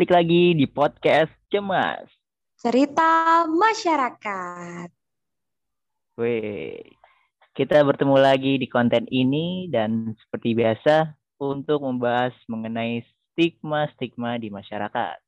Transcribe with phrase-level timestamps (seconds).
[0.00, 2.08] balik lagi di podcast Cemas.
[2.56, 4.88] Cerita masyarakat.
[6.16, 6.96] Wih,
[7.52, 15.20] kita bertemu lagi di konten ini dan seperti biasa untuk membahas mengenai stigma-stigma di masyarakat.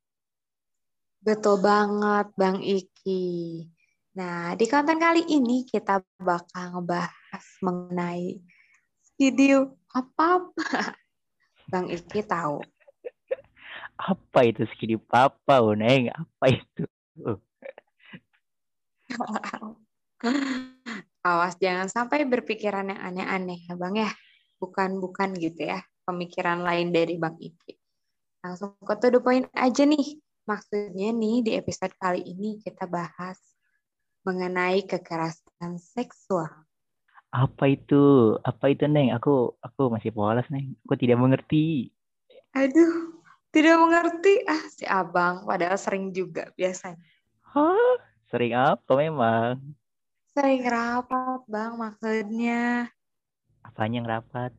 [1.21, 3.25] Betul banget Bang Iki.
[4.17, 8.41] Nah, di konten kali ini kita bakal ngebahas mengenai
[9.21, 10.97] video apa-apa.
[11.69, 12.72] Bang Iki tahu.
[14.03, 16.11] Apa itu skidi papa, Neng?
[16.11, 16.83] Apa itu?
[21.23, 24.11] Awas jangan sampai berpikiran yang aneh-aneh ya Bang ya.
[24.59, 25.79] Bukan-bukan gitu ya.
[26.03, 27.79] Pemikiran lain dari Bang Iki.
[28.43, 30.19] Langsung ke to the point aja nih.
[30.43, 33.39] Maksudnya nih di episode kali ini kita bahas
[34.27, 36.51] mengenai kekerasan seksual.
[37.31, 38.35] Apa itu?
[38.43, 39.15] Apa itu, Neng?
[39.15, 40.75] Aku aku masih polos, Neng.
[40.83, 41.95] Aku tidak mengerti.
[42.51, 43.22] Aduh,
[43.53, 44.41] tidak mengerti.
[44.49, 45.45] Ah, si abang.
[45.45, 46.97] Padahal sering juga biasanya.
[47.53, 48.01] Hah?
[48.33, 49.61] Sering apa memang?
[50.33, 52.89] Sering rapat, Bang, maksudnya.
[53.61, 54.51] Apanya yang rapat?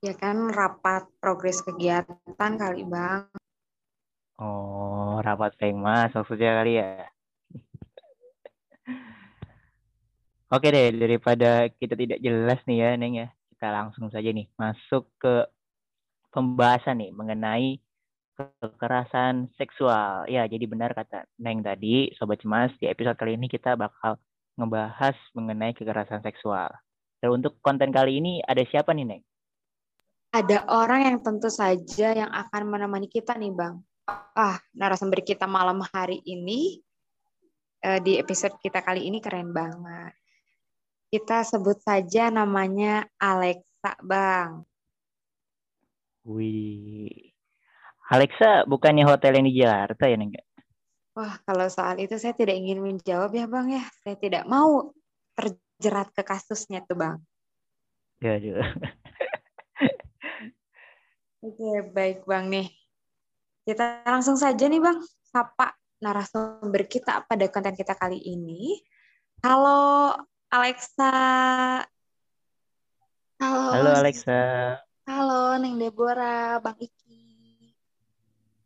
[0.00, 3.28] Ya kan rapat progres kegiatan kali, Bang.
[4.38, 7.04] Oh, rapat mas maksudnya kali ya.
[10.48, 13.28] Oke deh, daripada kita tidak jelas nih ya, Neng ya.
[13.52, 15.44] Kita langsung saja nih masuk ke
[16.32, 17.82] pembahasan nih mengenai
[18.38, 20.26] kekerasan seksual.
[20.30, 24.16] Ya, jadi benar kata Neng tadi, Sobat Cemas, di episode kali ini kita bakal
[24.54, 26.70] ngebahas mengenai kekerasan seksual.
[27.18, 29.22] Dan untuk konten kali ini ada siapa nih, Neng?
[30.28, 33.82] Ada orang yang tentu saja yang akan menemani kita nih, Bang.
[34.36, 36.80] Ah, narasumber kita malam hari ini
[37.82, 40.14] eh, di episode kita kali ini keren banget.
[41.08, 44.68] Kita sebut saja namanya Alexa, Bang.
[46.28, 47.27] Wih.
[48.08, 50.32] Alexa bukannya hotel yang di Jakarta ya, Neng?
[51.12, 53.84] Wah, kalau soal itu saya tidak ingin menjawab ya, Bang ya.
[54.00, 54.96] Saya tidak mau
[55.36, 57.20] terjerat ke kasusnya tuh, Bang.
[58.24, 58.64] Ya, juga.
[61.44, 62.72] Oke, baik Bang nih.
[63.68, 68.80] Kita langsung saja nih Bang, sapa narasumber kita pada konten kita kali ini.
[69.44, 70.16] Halo
[70.48, 71.12] Alexa.
[73.38, 73.64] Halo.
[73.76, 74.40] Halo Alexa.
[75.04, 77.07] Halo Neng Deborah, Bang Iki.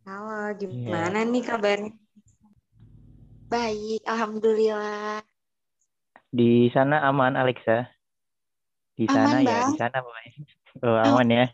[0.03, 1.31] Halo, gimana yeah.
[1.31, 1.95] nih kabarnya?
[3.47, 5.23] Baik, alhamdulillah.
[6.27, 7.87] Di sana aman Alexa?
[8.99, 9.71] Di sana aman, ya, bang.
[9.71, 9.99] di sana
[10.83, 11.35] Oh, aman oh.
[11.39, 11.47] ya.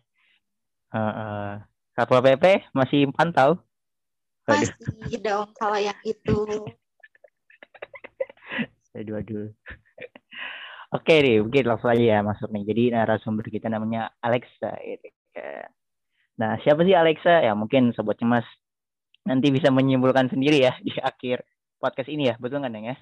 [0.88, 1.48] Uh, uh.
[1.92, 3.60] Satpol PP masih pantau?
[4.48, 4.72] Masih
[5.20, 6.48] dong kalau yang itu.
[8.96, 9.52] aduh, aduh.
[10.96, 12.64] Oke deh, mungkin langsung aja ya masuk nih.
[12.64, 14.72] Jadi narasumber kita namanya Alexa.
[14.80, 15.12] Gitu.
[16.38, 17.42] Nah, siapa sih Alexa?
[17.42, 18.46] Ya mungkin sobat cemas
[19.26, 21.42] nanti bisa menyimpulkan sendiri ya di akhir
[21.82, 22.96] podcast ini ya, betul nggak ya?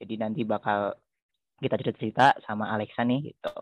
[0.00, 0.96] Jadi nanti bakal
[1.60, 3.52] kita cerita-cerita sama Alexa nih gitu.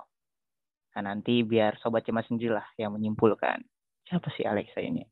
[0.95, 3.63] Nah nanti biar sobat cemas sendiri lah yang menyimpulkan
[4.07, 5.03] siapa sih Alexa ini.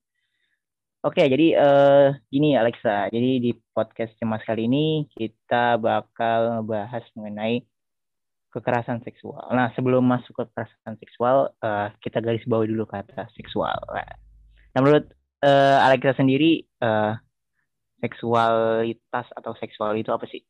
[1.02, 3.10] Oke, jadi uh, gini Alexa.
[3.10, 7.66] Jadi di podcast cemas kali ini kita bakal ngebahas mengenai
[8.52, 9.48] kekerasan seksual.
[9.56, 13.74] Nah, sebelum masuk ke kekerasan seksual, uh, kita garis bawahi dulu kata seksual.
[13.88, 15.08] Nah, menurut
[15.40, 17.16] uh, Alexa sendiri, uh,
[18.04, 20.44] seksualitas atau seksual itu apa sih?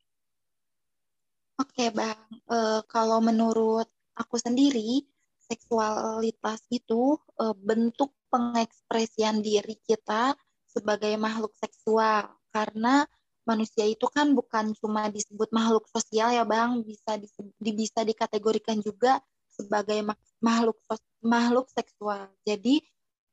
[1.61, 2.19] Oke, Bang.
[2.51, 3.87] Uh, kalau menurut
[4.19, 5.05] aku sendiri,
[5.39, 10.35] seksualitas itu uh, bentuk pengekspresian diri kita
[10.67, 12.35] sebagai makhluk seksual.
[12.51, 13.05] Karena
[13.43, 16.83] manusia itu kan bukan cuma disebut makhluk sosial ya bang.
[16.83, 19.19] Bisa disebut, bisa dikategorikan juga
[19.51, 20.01] sebagai
[20.41, 20.79] makhluk
[21.23, 22.31] makhluk seksual.
[22.47, 22.81] Jadi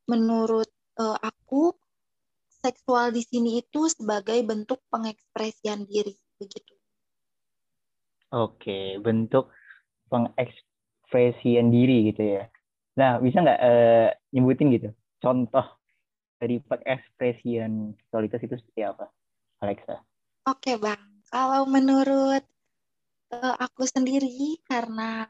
[0.09, 1.73] menurut uh, aku
[2.59, 6.75] seksual di sini itu sebagai bentuk pengekspresian diri begitu.
[8.29, 9.49] Oke bentuk
[10.11, 12.43] pengekspresian diri gitu ya.
[12.99, 14.89] Nah bisa nggak uh, nyebutin gitu
[15.19, 15.65] contoh
[16.39, 19.05] dari pengekspresian seksualitas itu seperti apa
[19.59, 19.99] Alexa?
[20.47, 22.43] Oke Bang, kalau menurut
[23.35, 25.27] uh, aku sendiri karena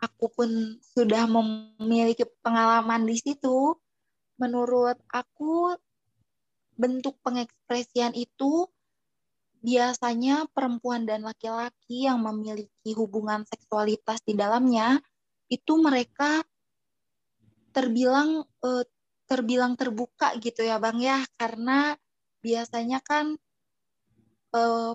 [0.00, 0.50] aku pun
[0.82, 3.76] sudah memiliki pengalaman di situ,
[4.40, 5.76] menurut aku
[6.74, 8.66] bentuk pengekspresian itu
[9.64, 15.00] biasanya perempuan dan laki-laki yang memiliki hubungan seksualitas di dalamnya
[15.48, 16.44] itu mereka
[17.72, 18.84] terbilang uh,
[19.24, 21.96] terbilang terbuka gitu ya Bang ya karena
[22.44, 23.40] biasanya kan
[24.52, 24.92] uh,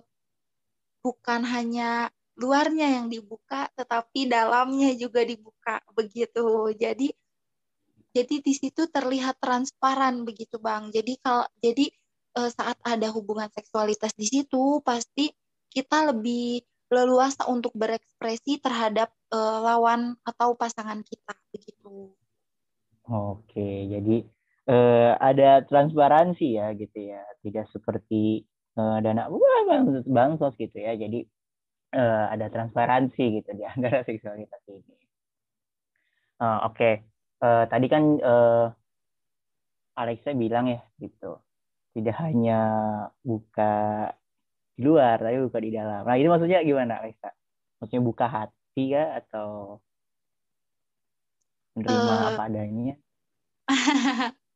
[1.02, 6.72] bukan hanya luarnya yang dibuka, tetapi dalamnya juga dibuka begitu.
[6.78, 7.10] Jadi
[8.14, 11.86] jadi di situ terlihat transparan begitu bang jadi kalau jadi
[12.38, 15.30] uh, saat ada hubungan seksualitas di situ pasti
[15.70, 22.10] kita lebih leluasa untuk berekspresi terhadap uh, lawan atau pasangan kita begitu
[23.06, 24.26] oke jadi
[24.70, 27.26] uh, ada transparansi ya gitu ya.
[27.42, 28.46] Tidak seperti
[28.78, 29.28] uh, dana
[29.68, 30.94] bang bansos gitu ya.
[30.94, 31.26] Jadi
[31.98, 34.96] uh, ada transparansi gitu di antara seksualitas ini.
[36.40, 36.78] Uh, oke.
[36.78, 36.96] Okay
[37.44, 38.68] uh, tadi kan uh,
[40.00, 41.40] Alexa bilang ya gitu.
[41.96, 42.60] Tidak hanya
[43.20, 44.08] buka
[44.78, 46.08] di luar tapi buka di dalam.
[46.08, 47.34] Nah itu maksudnya gimana Alexa?
[47.82, 49.80] Maksudnya buka hati ya atau
[51.76, 52.96] menerima uh, apa adanya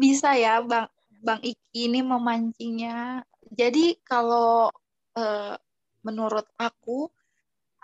[0.00, 0.88] bisa ya bang
[1.20, 3.20] bang Iki ini memancingnya
[3.52, 4.72] jadi kalau
[5.20, 5.54] uh,
[6.00, 7.12] menurut aku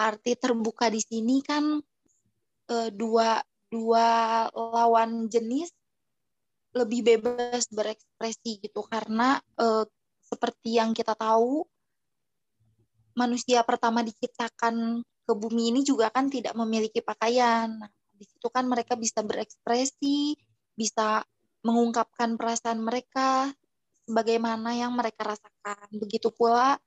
[0.00, 1.76] arti terbuka di sini kan
[2.72, 4.08] uh, dua dua
[4.56, 5.68] lawan jenis
[6.76, 9.84] lebih bebas berekspresi gitu karena eh,
[10.20, 11.64] seperti yang kita tahu
[13.16, 17.80] manusia pertama diciptakan ke bumi ini juga kan tidak memiliki pakaian.
[17.80, 20.36] Nah, di situ kan mereka bisa berekspresi,
[20.76, 21.24] bisa
[21.66, 23.50] mengungkapkan perasaan mereka
[24.06, 25.90] sebagaimana yang mereka rasakan.
[25.98, 26.78] Begitu pula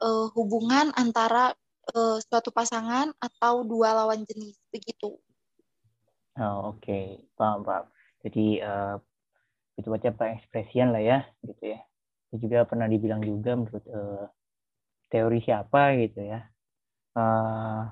[0.00, 1.52] eh, hubungan antara
[1.92, 5.20] eh, suatu pasangan atau dua lawan jenis begitu.
[6.40, 7.28] Oh, oke, okay.
[7.36, 7.92] paham, paham.
[8.24, 8.96] Jadi uh,
[9.76, 11.84] itu baca pengekspresian lah ya, gitu ya.
[12.32, 14.32] Itu juga pernah dibilang juga menurut uh,
[15.12, 16.40] teori siapa gitu ya.
[17.12, 17.84] Uh,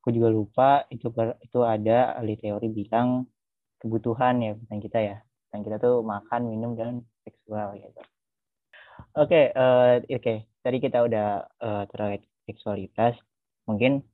[0.00, 1.12] aku juga lupa itu
[1.44, 3.28] itu ada ahli teori bilang
[3.76, 5.16] kebutuhan ya bukan kita ya.
[5.50, 8.00] Dan kita tuh makan, minum dan seksual gitu.
[9.18, 10.22] Oke, okay, uh, oke.
[10.22, 10.38] Okay.
[10.60, 13.16] Tadi kita udah uh, terkait seksualitas.
[13.66, 14.04] Mungkin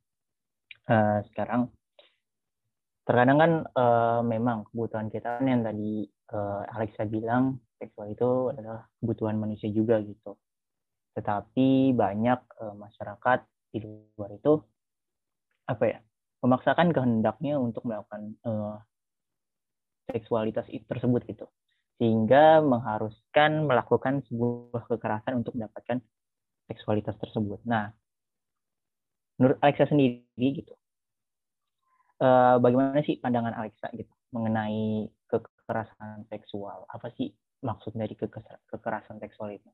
[0.89, 1.69] uh, sekarang
[3.07, 8.87] terkadang kan uh, memang kebutuhan kita kan yang tadi uh, Alexa bilang seksual itu adalah
[8.99, 10.35] kebutuhan manusia juga gitu.
[11.15, 13.39] Tetapi banyak uh, masyarakat
[13.71, 13.83] di
[14.15, 14.59] luar itu
[15.67, 15.99] apa ya
[16.43, 18.79] memaksakan kehendaknya untuk melakukan uh,
[20.07, 21.47] seksualitas tersebut gitu
[21.97, 25.97] sehingga mengharuskan melakukan sebuah kekerasan untuk mendapatkan
[26.69, 27.57] seksualitas tersebut.
[27.65, 27.89] Nah,
[29.41, 30.77] menurut Alexa sendiri gitu,
[32.21, 36.85] uh, bagaimana sih pandangan Alexa gitu mengenai kekerasan seksual?
[36.85, 37.33] Apa sih
[37.65, 38.13] maksud dari
[38.69, 39.69] kekerasan seksual itu?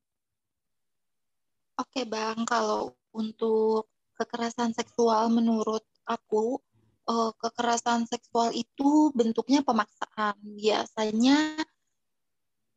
[1.75, 6.61] Oke bang, kalau untuk kekerasan seksual menurut aku
[7.07, 10.35] uh, kekerasan seksual itu bentuknya pemaksaan.
[10.41, 11.59] Biasanya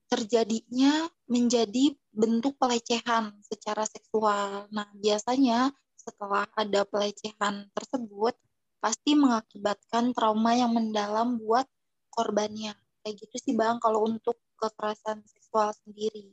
[0.07, 4.71] terjadinya menjadi bentuk pelecehan secara seksual.
[4.71, 8.35] Nah, biasanya setelah ada pelecehan tersebut,
[8.79, 11.67] pasti mengakibatkan trauma yang mendalam buat
[12.15, 12.79] korbannya.
[13.03, 16.31] Kayak gitu sih Bang kalau untuk kekerasan seksual sendiri.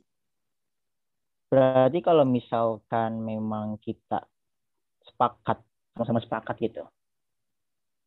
[1.50, 4.26] Berarti kalau misalkan memang kita
[5.06, 5.62] sepakat,
[5.94, 6.82] sama-sama sepakat gitu.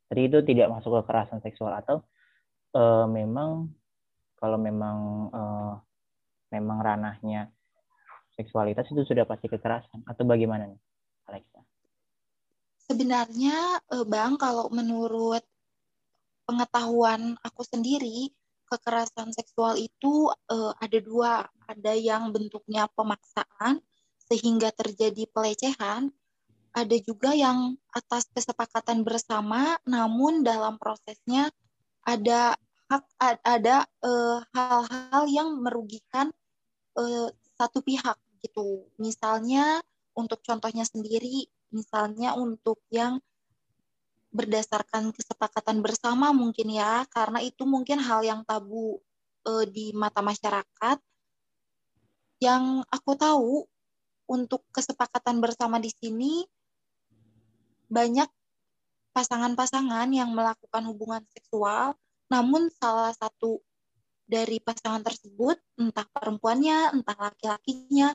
[0.07, 2.03] Jadi itu tidak masuk kekerasan seksual atau
[2.75, 3.67] uh, memang
[4.39, 4.97] kalau memang
[5.33, 5.73] uh,
[6.51, 7.51] memang ranahnya
[8.37, 10.79] seksualitas itu sudah pasti kekerasan atau bagaimana nih
[11.27, 11.61] Alexa?
[12.87, 15.43] Sebenarnya, eh, Bang, kalau menurut
[16.47, 18.31] pengetahuan aku sendiri,
[18.71, 21.47] kekerasan seksual itu uh, ada dua.
[21.67, 23.83] Ada yang bentuknya pemaksaan
[24.27, 26.11] sehingga terjadi pelecehan.
[26.77, 31.49] Ada juga yang atas kesepakatan bersama, namun dalam prosesnya
[32.05, 32.53] ada
[32.85, 33.03] hak
[33.41, 36.29] ada hal hal-hal yang merugikan
[36.93, 38.15] uh, satu pihak
[38.45, 38.85] gitu.
[39.01, 39.81] Misalnya
[40.13, 43.21] untuk contohnya sendiri misalnya untuk yang
[44.33, 48.99] berdasarkan kesepakatan bersama mungkin ya karena itu mungkin hal yang tabu
[49.45, 50.97] e, di mata masyarakat
[52.43, 53.65] yang aku tahu
[54.27, 56.43] untuk kesepakatan bersama di sini
[57.87, 58.29] banyak
[59.15, 63.63] pasangan-pasangan yang melakukan hubungan seksual namun salah satu
[64.27, 68.11] dari pasangan tersebut entah perempuannya entah laki-lakinya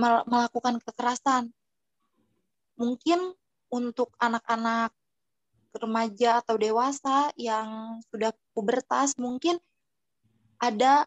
[0.00, 1.52] melakukan kekerasan.
[2.80, 3.36] Mungkin
[3.68, 4.96] untuk anak-anak
[5.76, 9.56] remaja atau dewasa yang sudah pubertas mungkin
[10.60, 11.04] ada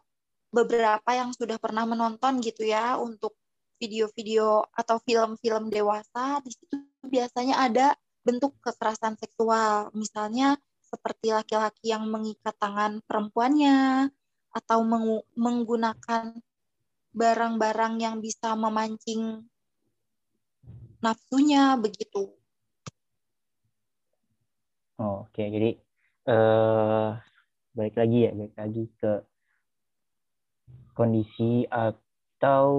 [0.50, 3.34] beberapa yang sudah pernah menonton gitu ya untuk
[3.82, 6.38] video-video atau film-film dewasa.
[6.46, 7.86] Di situ biasanya ada
[8.26, 14.10] bentuk kekerasan seksual misalnya seperti laki-laki yang mengikat tangan perempuannya
[14.54, 14.78] atau
[15.34, 16.34] menggunakan
[17.16, 19.44] barang-barang yang bisa memancing
[21.00, 22.32] nafsunya begitu.
[24.96, 25.46] Oh, Oke, okay.
[25.52, 25.70] jadi
[26.32, 27.20] uh,
[27.76, 29.12] balik lagi ya balik lagi ke
[30.96, 32.72] kondisi atau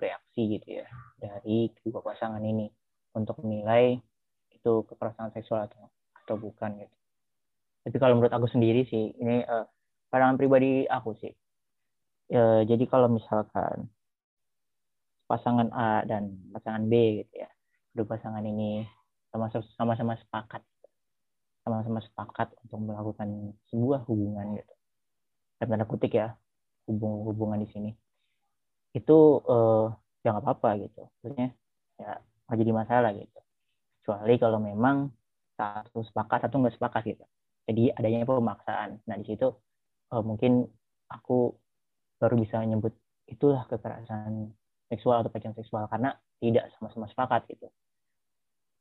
[0.00, 0.88] reaksi gitu ya
[1.20, 2.72] dari kedua pasangan ini
[3.16, 3.96] untuk menilai
[4.52, 5.88] itu kekerasan seksual atau
[6.22, 6.96] atau bukan gitu.
[7.88, 9.64] Tapi kalau menurut aku sendiri sih ini uh,
[10.12, 11.32] pandangan pribadi aku sih.
[12.28, 13.88] Uh, jadi kalau misalkan
[15.30, 17.50] pasangan A dan pasangan B gitu ya,
[17.94, 18.84] kedua pasangan ini
[19.76, 20.62] sama-sama sepakat
[21.66, 24.74] sama-sama sepakat untuk melakukan sebuah hubungan gitu
[25.58, 26.38] dan tanda kutip ya
[26.86, 27.90] hubung hubungan di sini
[28.94, 29.90] itu uh,
[30.22, 31.50] ya nggak apa-apa gitu maksudnya
[31.98, 33.40] ya nggak jadi masalah gitu
[34.02, 35.10] kecuali kalau memang
[35.58, 37.24] satu sepakat atau nggak sepakat gitu
[37.66, 39.50] jadi adanya pemaksaan nah di situ
[40.14, 40.66] uh, mungkin
[41.10, 41.54] aku
[42.22, 42.94] baru bisa menyebut
[43.26, 44.54] itulah kekerasan
[44.86, 47.66] seksual atau pelecehan seksual karena tidak sama-sama sepakat gitu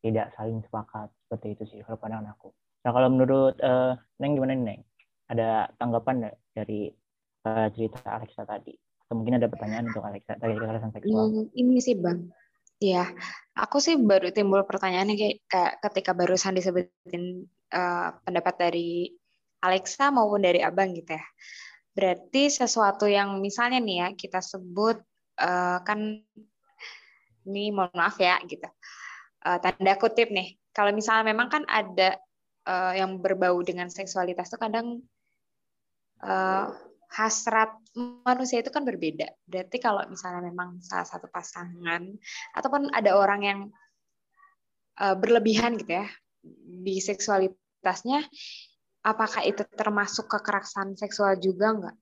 [0.05, 2.53] tidak saling sepakat seperti itu sih kalau pandangan aku
[2.85, 4.81] Nah kalau menurut uh, Neng gimana nih Neng?
[5.25, 6.93] Ada tanggapan dari
[7.49, 8.77] uh, cerita Alexa tadi?
[8.77, 11.25] Atau mungkin ada pertanyaan untuk Alexa dari kekerasan seksual?
[11.33, 12.29] Hmm, ini sih Bang.
[12.85, 13.09] Ya,
[13.57, 19.09] aku sih baru timbul pertanyaannya kayak, kayak ketika barusan disebutin uh, pendapat dari
[19.65, 21.25] Alexa maupun dari Abang gitu ya.
[21.97, 25.01] Berarti sesuatu yang misalnya nih ya kita sebut
[25.41, 26.21] uh, kan
[27.49, 28.69] ini mohon maaf ya gitu.
[29.41, 30.61] Uh, tanda kutip nih.
[30.69, 32.21] Kalau misalnya memang kan ada
[32.69, 35.01] uh, yang berbau dengan seksualitas itu kadang
[36.21, 36.69] uh,
[37.11, 37.71] hasrat
[38.25, 39.29] manusia itu kan berbeda.
[39.47, 42.01] Berarti kalau misalnya memang salah satu pasangan
[42.57, 43.59] ataupun ada orang yang
[44.99, 46.07] uh, berlebihan gitu ya
[46.83, 48.25] di seksualitasnya,
[49.05, 51.97] apakah itu termasuk kekerasan seksual juga nggak?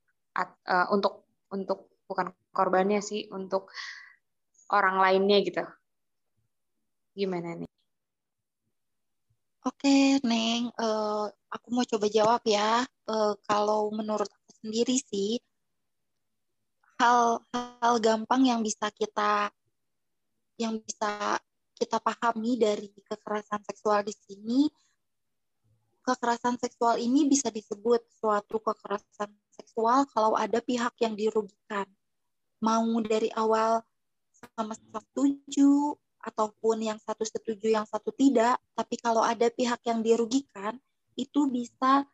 [0.66, 3.70] Uh, untuk untuk bukan korbannya sih, untuk
[4.74, 5.64] orang lainnya gitu.
[7.14, 7.70] Gimana nih?
[9.64, 12.84] Oke, Neng, uh, aku mau coba jawab ya.
[13.08, 14.28] Uh, kalau menurut
[14.63, 15.43] sendiri sih,
[16.96, 19.51] hal-hal gampang yang bisa kita
[20.55, 21.36] yang bisa
[21.75, 24.72] kita pahami dari kekerasan seksual di sini,
[26.08, 31.84] kekerasan seksual ini bisa disebut suatu kekerasan seksual kalau ada pihak yang dirugikan.
[32.63, 33.84] Mau dari awal
[34.32, 40.79] sama-sama setuju ataupun yang satu setuju yang satu tidak, tapi kalau ada pihak yang dirugikan
[41.20, 42.08] itu bisa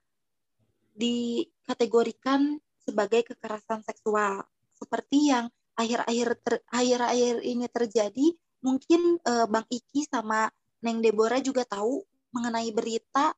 [0.99, 4.43] dikategorikan sebagai kekerasan seksual.
[4.75, 5.47] Seperti yang
[5.79, 8.27] akhir-akhir akhir-akhir ini terjadi,
[8.59, 10.51] mungkin uh, Bang Iki sama
[10.83, 12.03] Neng Deborah juga tahu
[12.35, 13.31] mengenai berita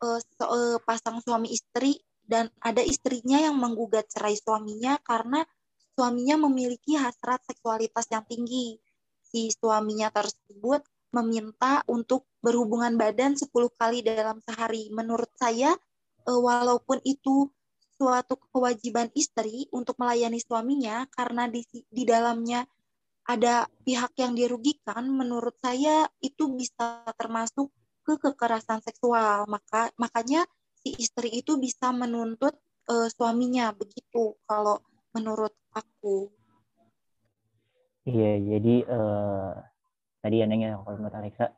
[0.00, 5.44] uh, so, uh, pasang suami istri dan ada istrinya yang menggugat cerai suaminya karena
[5.94, 8.76] suaminya memiliki hasrat seksualitas yang tinggi
[9.22, 10.82] si suaminya tersebut
[11.14, 13.48] meminta untuk berhubungan badan 10
[13.78, 14.92] kali dalam sehari.
[14.92, 15.80] Menurut saya, eh,
[16.26, 17.50] walaupun itu
[17.96, 22.66] suatu kewajiban istri untuk melayani suaminya karena di, di dalamnya
[23.26, 27.74] ada pihak yang dirugikan, menurut saya itu bisa termasuk
[28.06, 29.50] ke kekerasan seksual.
[29.50, 30.46] Maka makanya
[30.78, 32.54] si istri itu bisa menuntut
[32.86, 34.78] uh, suaminya begitu kalau
[35.10, 36.30] menurut aku.
[38.06, 39.58] Iya, jadi uh,
[40.22, 41.50] tadi yang nanya menurut Alexa,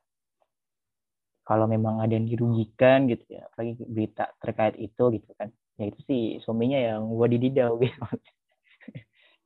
[1.48, 5.48] kalau memang ada yang dirugikan gitu ya, apalagi berita terkait itu gitu kan,
[5.80, 7.96] ya itu sih suaminya yang wadididau gitu.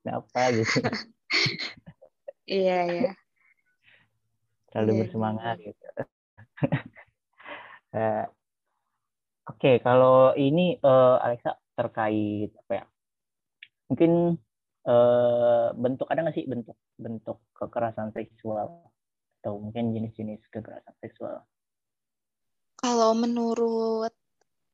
[0.02, 0.82] Kenapa gitu?
[2.58, 3.12] iya, iya.
[4.74, 5.86] Terlalu iya, bersemangat gitu.
[5.94, 6.02] uh,
[9.46, 12.84] Oke, okay, kalau ini uh, Alexa terkait apa ya?
[13.94, 14.42] Mungkin
[14.90, 18.90] uh, bentuk ada nggak sih bentuk bentuk kekerasan seksual
[19.38, 21.46] atau mungkin jenis-jenis kekerasan seksual?
[22.82, 24.10] Kalau menurut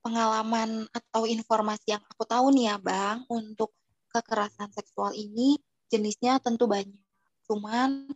[0.01, 3.77] pengalaman atau informasi yang aku tahu nih ya Bang, untuk
[4.09, 5.61] kekerasan seksual ini
[5.93, 7.05] jenisnya tentu banyak.
[7.45, 8.09] Cuman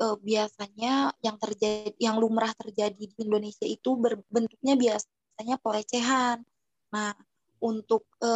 [0.00, 6.40] e, biasanya yang terjadi yang lumrah terjadi di Indonesia itu berbentuknya biasanya pelecehan.
[6.88, 7.12] Nah,
[7.60, 8.30] untuk e,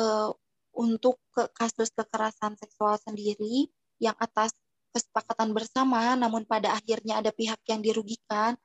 [0.76, 4.52] untuk ke kasus kekerasan seksual sendiri yang atas
[4.92, 8.60] kesepakatan bersama namun pada akhirnya ada pihak yang dirugikan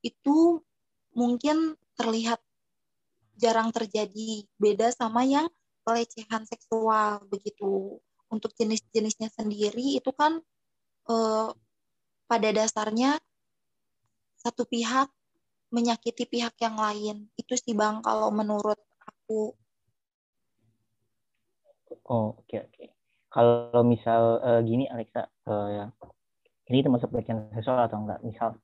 [0.00, 0.60] itu
[1.16, 2.38] mungkin terlihat
[3.36, 5.48] jarang terjadi beda sama yang
[5.84, 8.00] pelecehan seksual begitu
[8.32, 10.40] untuk jenis-jenisnya sendiri itu kan
[11.08, 11.48] eh,
[12.26, 13.20] pada dasarnya
[14.40, 15.08] satu pihak
[15.70, 19.54] menyakiti pihak yang lain itu sih bang kalau menurut aku
[22.06, 22.70] Oh oke okay, oke.
[22.74, 22.88] Okay.
[23.30, 25.84] Kalau misal uh, gini Alexa, uh, ya,
[26.70, 28.22] ini termasuk pelecehan seksual atau enggak?
[28.22, 28.56] Misal,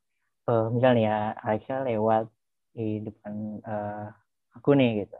[0.49, 2.31] uh, misal ya Alexa lewat
[2.73, 4.09] di depan uh,
[4.57, 5.19] aku nih gitu.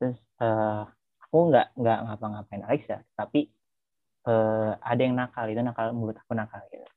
[0.00, 0.84] terus uh,
[1.22, 3.48] aku nggak nggak ngapa-ngapain Alexa tapi
[4.28, 6.88] uh, ada yang nakal itu nakal menurut aku nakal gitu.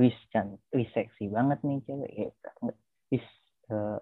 [0.00, 2.48] Wis kan wis seksi banget nih cewek gitu.
[3.12, 3.26] Wis
[3.72, 4.00] uh,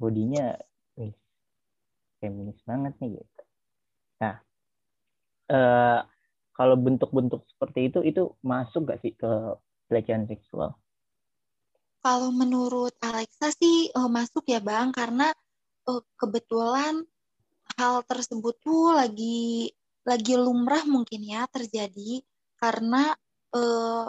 [0.00, 0.56] bodinya
[0.96, 1.16] wis
[2.20, 3.42] feminis banget nih gitu.
[4.20, 4.36] Nah
[5.52, 6.00] uh,
[6.58, 9.30] kalau bentuk-bentuk seperti itu itu masuk gak sih ke
[9.86, 10.74] pelecehan seksual
[12.08, 15.28] kalau menurut Alexa sih uh, masuk ya bang karena
[15.84, 17.04] uh, kebetulan
[17.76, 19.68] hal tersebut tuh lagi
[20.08, 22.24] lagi lumrah mungkin ya terjadi
[22.56, 23.12] karena
[23.52, 24.08] uh,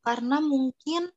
[0.00, 1.12] karena mungkin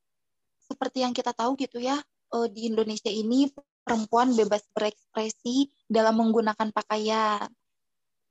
[0.59, 1.95] seperti yang kita tahu gitu ya
[2.35, 3.47] uh, di Indonesia ini
[3.87, 7.47] perempuan bebas berekspresi dalam menggunakan pakaian.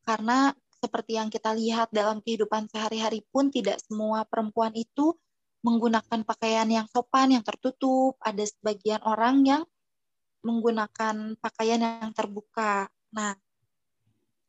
[0.05, 5.17] Karena seperti yang kita lihat dalam kehidupan sehari-hari pun tidak semua perempuan itu
[5.63, 8.19] menggunakan pakaian yang sopan, yang tertutup.
[8.19, 9.63] Ada sebagian orang yang
[10.43, 12.91] menggunakan pakaian yang terbuka.
[13.15, 13.33] Nah,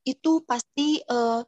[0.03, 1.45] itu pasti uh,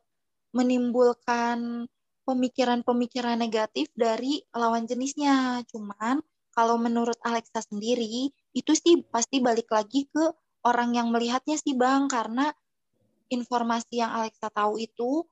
[0.56, 1.90] menimbulkan
[2.26, 5.62] pemikiran-pemikiran negatif dari lawan jenisnya.
[5.70, 6.22] Cuman
[6.56, 10.32] kalau menurut Alexa sendiri, itu sih pasti balik lagi ke
[10.64, 12.50] orang yang melihatnya sih Bang, karena
[13.28, 15.28] informasi yang Alexa tahu itu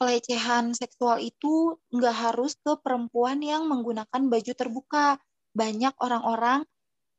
[0.00, 5.20] pelecehan seksual itu nggak harus ke perempuan yang menggunakan baju terbuka.
[5.52, 6.64] Banyak orang-orang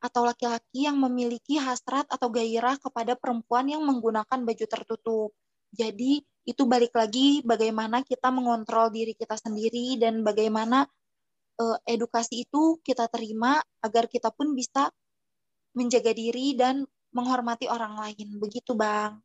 [0.02, 5.30] atau laki-laki yang memiliki hasrat atau gairah kepada perempuan yang menggunakan baju tertutup.
[5.70, 10.90] Jadi itu balik lagi bagaimana kita mengontrol diri kita sendiri dan bagaimana
[11.62, 14.90] uh, edukasi itu kita terima agar kita pun bisa
[15.78, 16.82] menjaga diri dan
[17.14, 18.42] menghormati orang lain.
[18.42, 19.22] Begitu, Bang.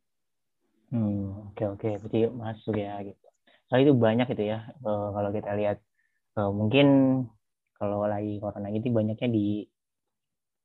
[0.93, 3.26] Hmm, oke oke, berarti masuk ya gitu.
[3.67, 5.77] Soalnya itu banyak itu ya uh, kalau kita lihat
[6.39, 6.87] uh, mungkin
[7.75, 9.67] kalau lagi corona gitu banyaknya di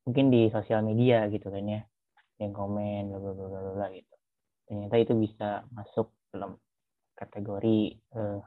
[0.07, 1.83] mungkin di sosial media gitu kan ya.
[2.39, 4.15] Yang komen bla bla bla bla gitu.
[4.67, 6.57] Ternyata itu bisa masuk dalam
[7.19, 8.41] kategori uh,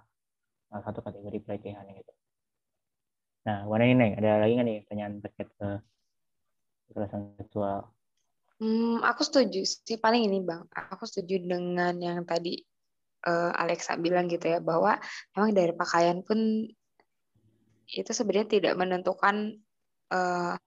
[0.71, 2.13] salah satu kategori pelecehan gitu.
[3.45, 5.69] Nah warna ini ada lagi nggak nih pertanyaan terkait ke
[6.89, 7.91] kekerasan seksual?
[8.57, 9.99] Hmm, aku setuju sih.
[9.99, 10.63] Paling ini bang.
[10.71, 12.63] Aku setuju dengan yang tadi
[13.25, 15.01] uh, Alexa bilang gitu ya bahwa
[15.33, 16.69] memang dari pakaian pun
[17.85, 19.61] itu sebenarnya tidak menentukan
[20.09, 20.57] uh,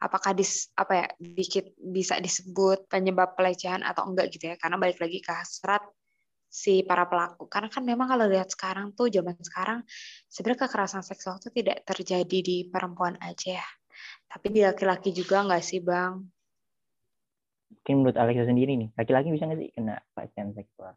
[0.00, 4.56] apakah dis apa ya dikit bisa disebut penyebab pelecehan atau enggak gitu ya.
[4.56, 5.84] Karena balik lagi ke hasrat
[6.50, 7.46] si para pelaku.
[7.46, 9.84] Karena kan memang kalau lihat sekarang tuh zaman sekarang
[10.26, 13.68] sebenarnya kekerasan seksual itu tidak terjadi di perempuan aja ya.
[14.30, 16.20] Tapi di laki-laki juga enggak sih bang?
[17.70, 20.92] Mungkin menurut Alexa sendiri nih laki-laki bisa nggak sih kena pelecehan seksual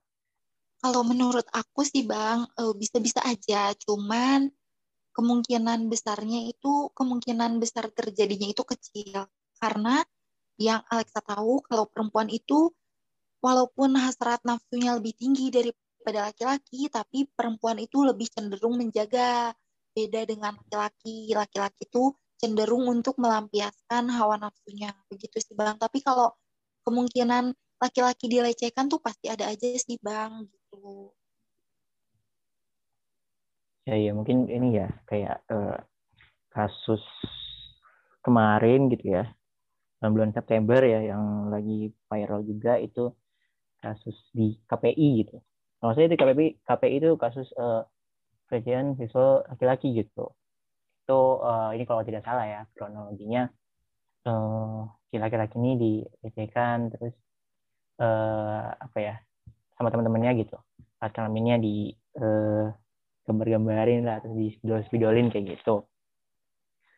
[0.84, 3.72] kalau menurut aku sih Bang, eh, bisa-bisa aja.
[3.88, 4.52] Cuman
[5.16, 9.32] kemungkinan besarnya itu, kemungkinan besar terjadinya itu kecil.
[9.64, 10.04] Karena
[10.60, 12.68] yang Alexa tahu, kalau perempuan itu
[13.40, 19.56] walaupun hasrat nafsunya lebih tinggi daripada laki-laki, tapi perempuan itu lebih cenderung menjaga.
[19.96, 21.32] Beda dengan laki-laki.
[21.32, 24.92] Laki-laki itu cenderung untuk melampiaskan hawa nafsunya.
[25.08, 25.80] Begitu sih Bang.
[25.80, 26.36] Tapi kalau
[26.84, 30.52] kemungkinan laki-laki dilecehkan tuh pasti ada aja sih Bang.
[33.84, 35.78] Ya ya mungkin ini ya kayak uh,
[36.54, 37.04] kasus
[38.24, 39.28] kemarin gitu ya
[40.04, 43.12] bulan September ya yang lagi viral juga itu
[43.80, 45.40] kasus di KPI gitu.
[45.80, 47.88] Maksudnya di KPI KPI itu kasus uh,
[48.48, 50.36] pelecehan siswa laki-laki gitu.
[51.04, 53.48] Itu uh, ini kalau tidak salah ya kronologinya
[55.12, 57.12] si laki-laki ini dilecehkan terus
[58.00, 59.16] uh, apa ya
[59.78, 60.58] sama teman-temannya gitu.
[60.98, 62.72] Pas kelaminnya di uh,
[63.24, 65.88] gambar-gambarin lah terus di video-videolin kayak gitu.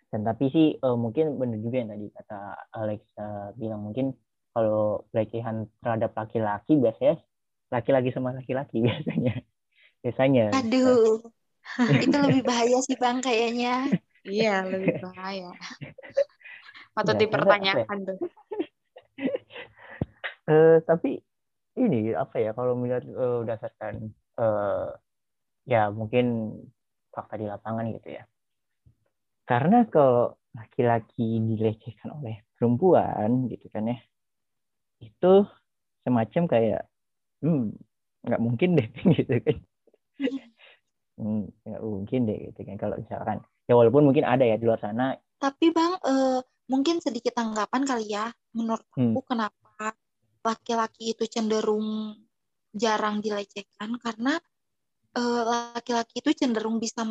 [0.10, 2.40] Dan tapi sih uh, mungkin benar juga yang tadi kata
[2.72, 3.82] Alex uh, bilang.
[3.84, 4.16] Mungkin
[4.56, 7.20] kalau pelecehan terhadap laki-laki biasanya
[7.74, 9.36] laki-laki sama laki-laki biasanya.
[10.06, 10.46] Biasanya.
[10.56, 11.20] Aduh.
[12.06, 13.90] Itu lebih bahaya sih bang kayaknya.
[14.26, 15.54] Iya lebih bahaya.
[16.96, 18.18] Patut ya, dipertanyakan tuh.
[20.48, 21.20] Uh, tapi
[21.76, 24.96] ini apa ya kalau melihat uh, berdasarkan uh,
[25.68, 26.56] ya mungkin
[27.12, 28.24] fakta di lapangan gitu ya.
[29.46, 34.00] Karena kalau laki-laki dilecehkan oleh perempuan gitu kan ya
[35.04, 35.44] itu
[36.08, 36.82] semacam kayak
[37.44, 37.76] hmm
[38.26, 38.88] nggak mungkin deh
[39.20, 39.58] gitu kan.
[41.16, 44.80] Hmm, nggak mungkin deh gitu kan kalau misalkan ya walaupun mungkin ada ya di luar
[44.80, 45.16] sana.
[45.36, 46.40] Tapi bang uh,
[46.72, 49.20] mungkin sedikit tanggapan kali ya menurut hmm.
[49.28, 49.65] kenapa
[50.46, 52.14] laki-laki itu cenderung
[52.72, 54.38] jarang dilecehkan karena
[55.18, 57.02] eh, laki-laki itu cenderung bisa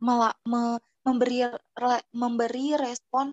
[0.00, 0.64] me
[1.00, 3.32] memberi re memberi respon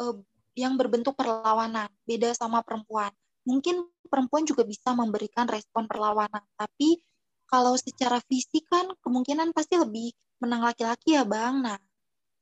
[0.00, 0.16] uh,
[0.56, 3.12] yang berbentuk perlawanan beda sama perempuan
[3.46, 6.42] mungkin perempuan juga bisa memberikan respon perlawanan.
[6.58, 6.98] Tapi
[7.46, 10.10] kalau secara fisik kan kemungkinan pasti lebih
[10.42, 11.62] menang laki-laki ya Bang.
[11.62, 11.78] Nah,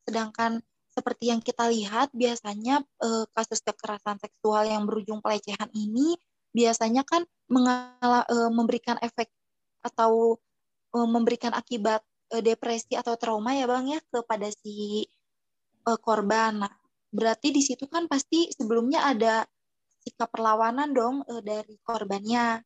[0.09, 6.14] sedangkan seperti yang kita lihat biasanya eh, kasus kekerasan seksual yang berujung pelecehan ini
[6.54, 9.28] biasanya kan mengala, eh, memberikan efek
[9.83, 10.38] atau
[10.94, 12.00] eh, memberikan akibat
[12.33, 15.04] eh, depresi atau trauma ya Bang ya kepada si
[15.85, 16.62] eh, korban.
[16.62, 16.72] Nah,
[17.14, 19.46] berarti di situ kan pasti sebelumnya ada
[20.04, 22.61] sikap perlawanan dong uh, dari korbannya.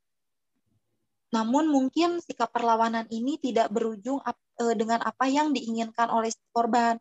[1.31, 6.99] Namun mungkin sikap perlawanan ini tidak berujung uh, dengan apa yang diinginkan oleh korban,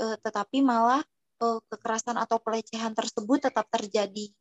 [0.00, 1.04] uh, tetapi malah
[1.44, 4.32] uh, kekerasan atau pelecehan tersebut tetap terjadi.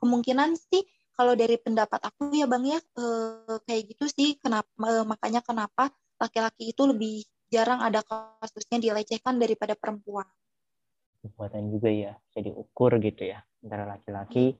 [0.00, 0.82] Kemungkinan sih
[1.16, 4.40] kalau dari pendapat aku ya bang ya uh, kayak gitu sih.
[4.40, 10.26] Kenapa uh, makanya kenapa laki-laki itu lebih jarang ada kasusnya dilecehkan daripada perempuan.
[11.22, 14.54] Kekuatan juga ya, jadi ukur gitu ya antara laki-laki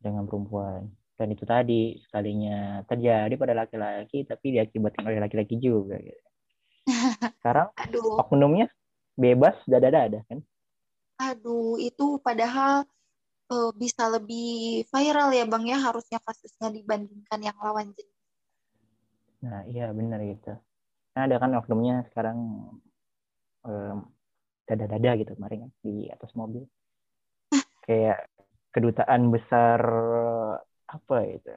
[0.00, 0.88] dengan perempuan
[1.20, 6.28] dan itu tadi sekalinya terjadi pada laki-laki tapi diakibatkan oleh laki-laki juga gitu.
[7.44, 8.16] sekarang Aduh.
[8.16, 8.72] oknumnya
[9.20, 10.40] bebas dada-dada kan?
[11.20, 12.88] Aduh itu padahal
[13.52, 18.20] uh, bisa lebih viral ya bang ya harusnya kasusnya dibandingkan yang lawan jenis.
[19.44, 20.56] Nah iya benar gitu.
[21.12, 22.38] Nah ada kan oknumnya sekarang
[24.64, 26.64] dada-dada gitu kemarin kan, di atas mobil.
[27.86, 28.24] Kayak
[28.72, 29.80] kedutaan besar
[30.86, 31.52] apa itu?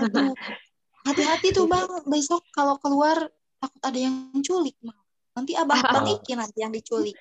[1.06, 3.26] hati-hati tuh bang, besok kalau keluar
[3.58, 5.01] takut ada yang culik mah.
[5.32, 5.92] Nanti abang oh.
[5.92, 7.16] bang Iki nanti yang diculik.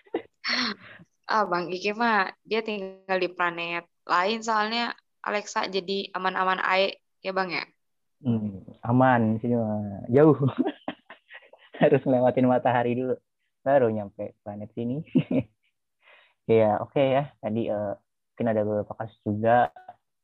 [1.28, 7.32] Ah bang Iki mah dia tinggal di planet lain soalnya Alexa jadi aman-aman air ya
[7.32, 7.63] bang ya.
[8.21, 10.38] Hmm, aman sini mah jauh.
[11.82, 13.17] Harus melewatin matahari dulu
[13.62, 15.02] baru nyampe planet sini.
[16.50, 17.95] ya oke okay ya tadi uh,
[18.34, 19.69] mungkin ada beberapa kasus juga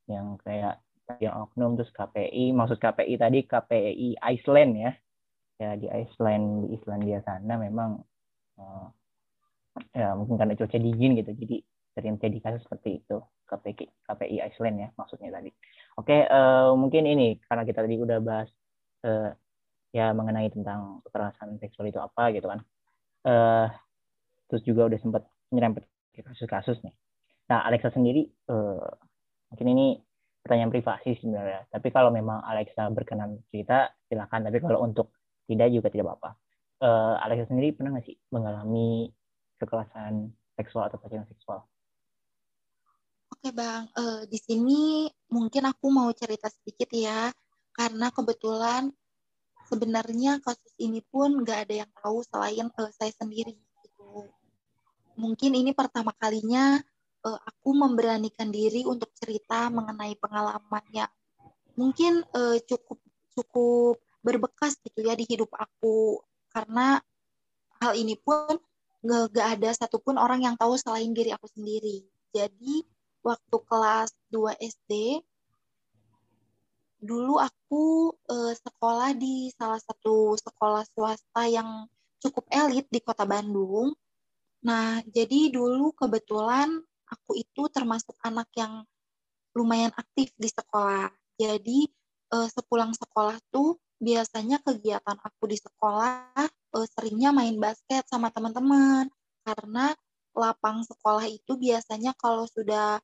[0.09, 0.81] yang kayak
[1.23, 4.91] yang oknum terus KPI maksud KPI tadi KPI Iceland ya
[5.57, 7.97] ya di Iceland di Islandia sana memang
[8.61, 8.87] uh,
[9.93, 11.57] ya mungkin karena cuaca dingin gitu jadi
[11.97, 13.17] sering terjadi kasus seperti itu
[13.49, 15.49] KPI KPI Iceland ya maksudnya tadi
[15.97, 18.49] oke uh, mungkin ini karena kita tadi udah bahas
[19.05, 19.33] uh,
[19.93, 22.59] ya mengenai tentang kekerasan seksual itu apa gitu kan
[23.25, 23.67] uh,
[24.49, 25.85] terus juga udah sempat nyerempet
[26.17, 26.93] kasus-kasus nih
[27.47, 28.87] Nah, Alexa sendiri, uh,
[29.51, 29.85] mungkin ini
[30.43, 31.63] pertanyaan privasi sebenarnya.
[31.71, 34.51] Tapi kalau memang Alexa berkenan cerita, silakan.
[34.51, 35.15] Tapi kalau untuk
[35.47, 36.31] tidak juga tidak apa-apa.
[36.77, 39.09] Uh, Alexa sendiri pernah nggak sih mengalami
[39.57, 41.65] kekerasan seksual atau pelecehan seksual?
[43.33, 47.33] Oke bang, uh, di sini mungkin aku mau cerita sedikit ya,
[47.73, 48.89] karena kebetulan
[49.67, 53.53] sebenarnya kasus ini pun nggak ada yang tahu selain uh, saya sendiri.
[53.57, 54.29] Gitu.
[55.17, 56.79] Mungkin ini pertama kalinya
[57.25, 61.05] uh, aku memberanikan diri untuk cerita mengenai pengalamannya.
[61.77, 62.97] Mungkin uh, cukup
[63.37, 66.19] cukup berbekas gitu ya di hidup aku
[66.51, 66.99] karena
[67.79, 68.59] hal ini pun
[69.07, 72.03] gak, gak ada satupun orang yang tahu selain diri aku sendiri.
[72.35, 72.83] Jadi
[73.23, 75.23] waktu kelas 2 SD
[76.97, 81.85] dulu aku uh, sekolah di salah satu sekolah swasta yang
[82.17, 83.93] cukup elit di kota Bandung.
[84.65, 88.81] Nah, jadi dulu kebetulan aku itu termasuk anak yang
[89.53, 91.13] lumayan aktif di sekolah.
[91.37, 91.85] Jadi
[92.33, 99.09] uh, sepulang sekolah tuh biasanya kegiatan aku di sekolah uh, seringnya main basket sama teman-teman
[99.41, 99.93] karena
[100.37, 103.01] lapang sekolah itu biasanya kalau sudah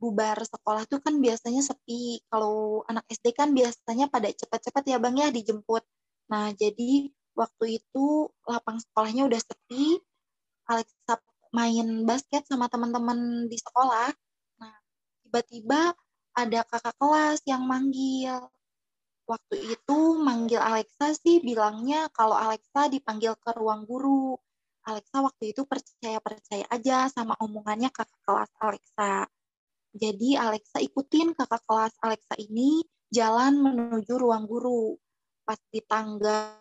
[0.00, 2.24] bubar sekolah tuh kan biasanya sepi.
[2.32, 5.84] Kalau anak SD kan biasanya pada cepat-cepat ya Bang ya dijemput.
[6.32, 10.00] Nah, jadi waktu itu lapang sekolahnya udah sepi.
[10.72, 11.20] Alexa
[11.52, 14.08] main basket sama teman-teman di sekolah.
[14.64, 14.74] Nah,
[15.26, 15.92] tiba-tiba
[16.32, 18.48] ada kakak kelas yang manggil.
[19.30, 24.34] Waktu itu manggil Alexa sih bilangnya kalau Alexa dipanggil ke ruang guru.
[24.90, 29.30] Alexa waktu itu percaya-percaya aja sama omongannya kakak kelas Alexa.
[29.94, 32.82] Jadi Alexa ikutin kakak kelas Alexa ini
[33.14, 34.98] jalan menuju ruang guru.
[35.46, 36.58] Pas di tangga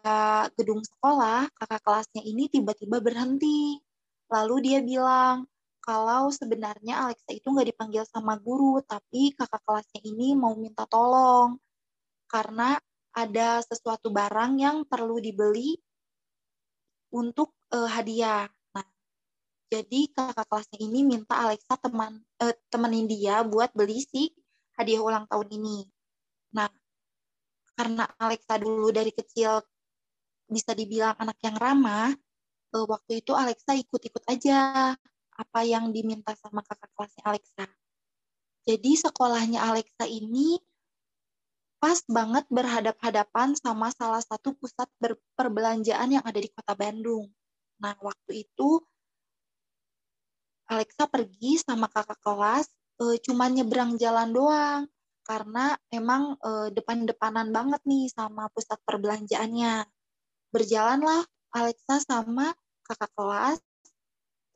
[0.54, 3.82] gedung sekolah, kakak kelasnya ini tiba-tiba berhenti
[4.30, 5.50] Lalu dia bilang,
[5.82, 11.58] kalau sebenarnya Alexa itu nggak dipanggil sama guru, tapi kakak kelasnya ini mau minta tolong.
[12.30, 12.78] Karena
[13.18, 15.76] ada sesuatu barang yang perlu dibeli
[17.10, 18.46] untuk uh, hadiah.
[18.74, 18.86] Nah,
[19.74, 24.30] jadi kakak kelasnya ini minta Alexa teman uh, temenin dia buat beli si
[24.78, 25.90] hadiah ulang tahun ini.
[26.54, 26.70] Nah,
[27.74, 29.58] karena Alexa dulu dari kecil
[30.50, 32.14] bisa dibilang anak yang ramah,
[32.78, 34.94] uh, waktu itu Alexa ikut-ikut aja
[35.40, 37.66] apa yang diminta sama kakak kelasnya Alexa.
[38.70, 40.62] Jadi sekolahnya Alexa ini
[41.80, 44.92] pas banget berhadap-hadapan sama salah satu pusat
[45.40, 47.32] perbelanjaan yang ada di kota Bandung.
[47.80, 48.84] Nah, waktu itu
[50.70, 52.70] Alexa pergi sama kakak kelas,
[53.02, 54.82] e, cuma nyebrang jalan doang,
[55.26, 59.88] karena emang e, depan-depanan banget nih sama pusat perbelanjaannya.
[60.54, 61.26] Berjalanlah
[61.58, 62.54] Alexa sama
[62.86, 63.58] kakak kelas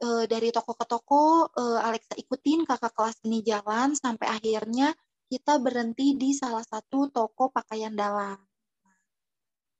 [0.05, 4.93] e, dari toko ke toko, e, Alexa ikutin kakak kelas ini jalan sampai akhirnya
[5.33, 8.37] kita berhenti di salah satu toko pakaian dalam.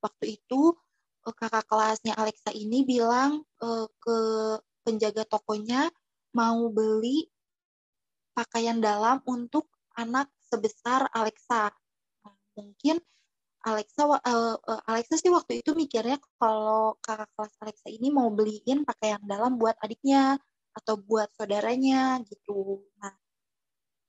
[0.01, 0.73] Waktu itu
[1.29, 4.17] eh, kakak kelasnya Alexa ini bilang uh, ke
[4.81, 5.93] penjaga tokonya
[6.33, 7.29] mau beli
[8.33, 11.69] pakaian dalam untuk anak sebesar Alexa.
[12.57, 12.97] Mungkin
[13.63, 14.57] Alexa uh,
[14.89, 19.77] Alexa sih waktu itu mikirnya kalau kakak kelas Alexa ini mau beliin pakaian dalam buat
[19.85, 20.41] adiknya
[20.73, 22.81] atau buat saudaranya gitu.
[22.97, 23.22] Nah,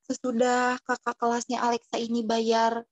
[0.05, 2.85] sesudah kakak kelasnya Alexa ini bayar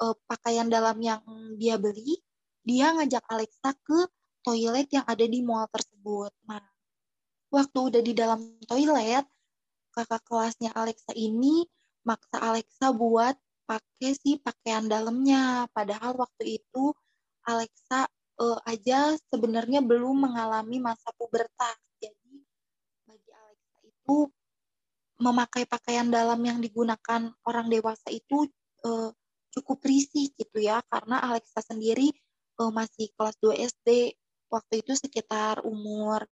[0.00, 1.22] uh, pakaian dalam yang
[1.56, 2.20] dia beli,
[2.62, 3.98] dia ngajak Alexa ke
[4.44, 6.32] toilet yang ada di mall tersebut.
[6.46, 6.62] Nah,
[7.52, 9.24] waktu udah di dalam toilet,
[9.92, 11.66] kakak kelasnya Alexa ini
[12.06, 13.36] maksa Alexa buat
[13.68, 15.68] pakai si pakaian dalamnya.
[15.72, 16.92] Padahal waktu itu
[17.44, 18.08] Alexa
[18.40, 21.76] uh, aja sebenarnya belum mengalami masa pubertas.
[22.00, 22.44] Jadi
[23.04, 24.16] bagi Alexa itu
[25.18, 28.46] memakai pakaian dalam yang digunakan orang dewasa itu
[28.86, 29.10] uh,
[29.52, 30.82] cukup risih gitu ya.
[30.86, 32.14] Karena Alexa sendiri
[32.62, 34.14] uh, masih kelas 2 SD
[34.48, 36.24] waktu itu sekitar umur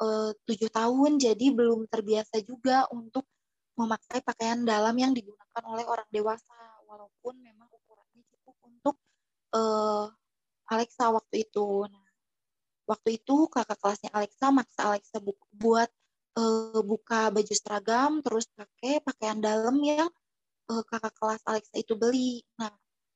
[0.00, 1.20] eh, tujuh tahun.
[1.20, 3.28] Jadi belum terbiasa juga untuk
[3.76, 6.56] memakai pakaian dalam yang digunakan oleh orang dewasa.
[6.88, 8.96] Walaupun memang ukurannya cukup untuk
[9.52, 10.08] uh,
[10.72, 11.84] Alexa waktu itu.
[11.84, 12.08] Nah,
[12.88, 15.92] waktu itu kakak kelasnya Alexa maksa Alexa bu buat
[16.36, 20.10] uh, buka baju seragam terus pakai pakaian dalam yang
[20.68, 22.44] uh, kakak kelas Alexa itu beli.
[22.60, 22.72] Nah,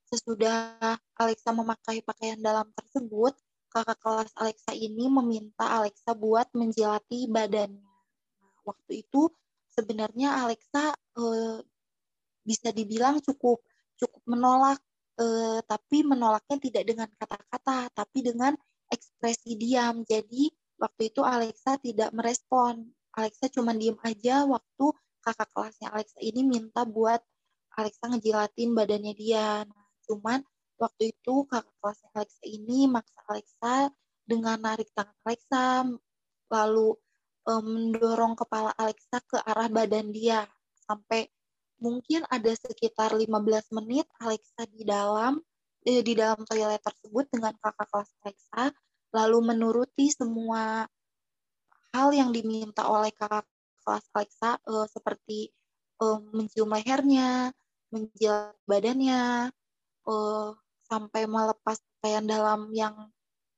[0.09, 0.79] sesudah
[1.16, 3.37] Alexa memakai pakaian dalam tersebut,
[3.72, 7.96] kakak kelas Alexa ini meminta Alexa buat menjilati badannya.
[8.40, 9.29] Nah, waktu itu
[9.72, 11.59] sebenarnya Alexa uh,
[12.42, 13.62] bisa dibilang cukup
[13.96, 14.83] cukup menolak,
[15.22, 18.53] uh, tapi menolaknya tidak dengan kata-kata, tapi dengan
[18.90, 20.03] ekspresi diam.
[20.03, 24.87] Jadi waktu itu Alexa tidak merespon Alexa cuma diem aja waktu
[25.22, 27.20] kakak kelasnya Alexa ini minta buat
[27.77, 29.64] Alexa ngejilatin badannya dia.
[29.64, 30.40] Nah, cuman
[30.81, 33.75] waktu itu kakak kelasnya Alexa ini maksa Alexa
[34.25, 35.64] dengan narik tangan Alexa
[36.53, 36.96] lalu
[37.48, 40.44] um, mendorong kepala Alexa ke arah badan dia
[40.85, 41.29] sampai
[41.83, 43.29] mungkin ada sekitar 15
[43.83, 45.42] menit Alexa di dalam
[45.83, 48.64] eh, di dalam toilet tersebut dengan kakak kelas Alexa
[49.12, 50.87] lalu menuruti semua
[51.92, 53.44] hal yang diminta oleh kakak
[53.85, 55.52] kelas Alexa uh, seperti
[56.00, 57.52] uh, mencium lehernya,
[57.92, 59.52] menjilat badannya,
[60.09, 60.48] uh,
[60.88, 63.09] sampai melepas pakaian dalam yang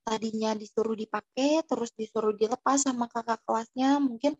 [0.05, 3.97] tadinya disuruh dipakai, terus disuruh dilepas sama kakak kelasnya.
[3.97, 4.37] Mungkin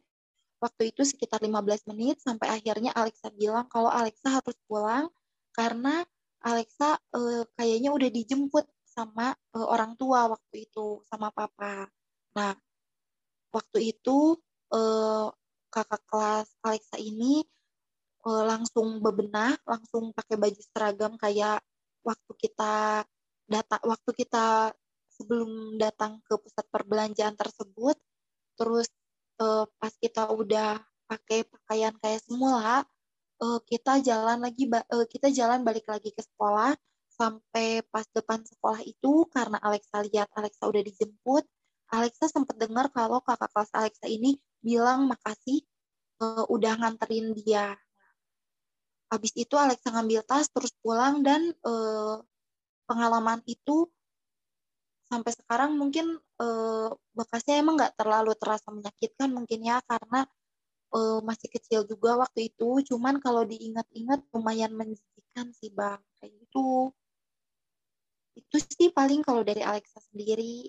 [0.62, 5.10] waktu itu sekitar 15 menit sampai akhirnya Alexa bilang kalau Alexa harus pulang
[5.54, 6.06] karena
[6.46, 11.90] Alexa uh, kayaknya udah dijemput sama uh, orang tua waktu itu sama papa.
[12.38, 12.54] Nah,
[13.56, 14.36] waktu itu
[14.76, 15.32] uh,
[15.72, 17.48] kakak kelas Alexa ini
[18.28, 21.64] uh, langsung bebenah, langsung pakai baju seragam kayak
[22.04, 23.04] waktu kita
[23.48, 24.76] data waktu kita
[25.16, 27.96] sebelum datang ke pusat perbelanjaan tersebut.
[28.60, 28.92] Terus
[29.40, 32.84] uh, pas kita udah pakai pakaian kayak semula,
[33.40, 36.76] uh, kita jalan lagi uh, kita jalan balik lagi ke sekolah
[37.16, 41.48] sampai pas depan sekolah itu karena Alexa lihat Alexa udah dijemput
[41.96, 45.64] Alexa sempat dengar kalau kakak kelas Alexa ini bilang makasih
[46.20, 47.80] uh, udah nganterin dia.
[49.08, 52.20] Habis itu Alexa ngambil tas terus pulang dan uh,
[52.90, 53.88] pengalaman itu
[55.06, 60.26] sampai sekarang mungkin uh, bekasnya emang nggak terlalu terasa menyakitkan mungkin ya karena
[60.92, 62.82] uh, masih kecil juga waktu itu.
[62.92, 66.92] Cuman kalau diingat-ingat lumayan menjijikan sih bang kayak gitu.
[68.36, 70.68] Itu sih paling kalau dari Alexa sendiri.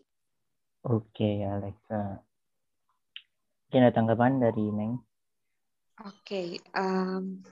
[0.86, 2.22] Oke, Alexa.
[3.66, 5.02] Mungkin ada tanggapan dari Neng?
[6.06, 7.42] Oke, um,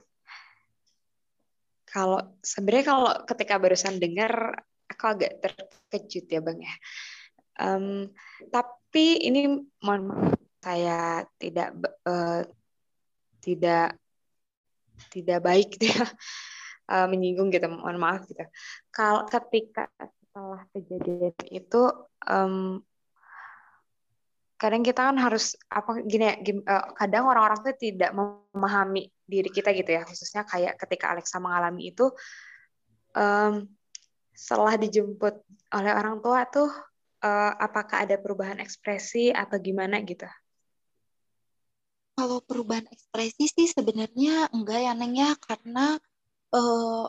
[1.83, 6.75] kalau sebenarnya kalau ketika barusan dengar, aku agak terkejut ya bang ya.
[7.59, 8.07] Um,
[8.51, 10.31] tapi ini mohon maaf
[10.63, 11.75] saya tidak
[12.07, 12.41] uh,
[13.43, 13.99] tidak
[15.11, 16.07] tidak baik ya
[16.89, 18.47] uh, menyinggung gitu mohon maaf gitu.
[18.95, 21.81] Kalau ketika setelah kejadian itu
[22.27, 22.79] um,
[24.65, 26.33] kadang kita kan harus apa gini ya
[26.65, 31.93] uh, kadang orang-orang tuh tidak memahami diri kita gitu ya khususnya kayak ketika Alexa mengalami
[31.93, 32.09] itu
[33.13, 33.69] um,
[34.33, 35.37] setelah dijemput
[35.69, 36.73] oleh orang tua tuh
[37.21, 40.25] uh, apakah ada perubahan ekspresi atau gimana gitu?
[42.17, 45.99] Kalau perubahan ekspresi sih sebenarnya enggak ya Neng ya karena
[46.57, 47.05] uh,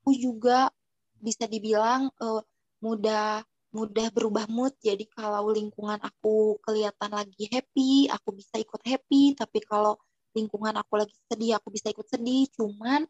[0.00, 0.70] aku juga
[1.18, 2.44] bisa dibilang uh,
[2.84, 3.40] mudah
[3.74, 4.72] mudah berubah mood.
[4.78, 9.34] Jadi kalau lingkungan aku kelihatan lagi happy aku bisa ikut happy.
[9.34, 9.98] Tapi kalau
[10.32, 12.46] lingkungan aku lagi sedih aku bisa ikut sedih.
[12.54, 13.02] Cuman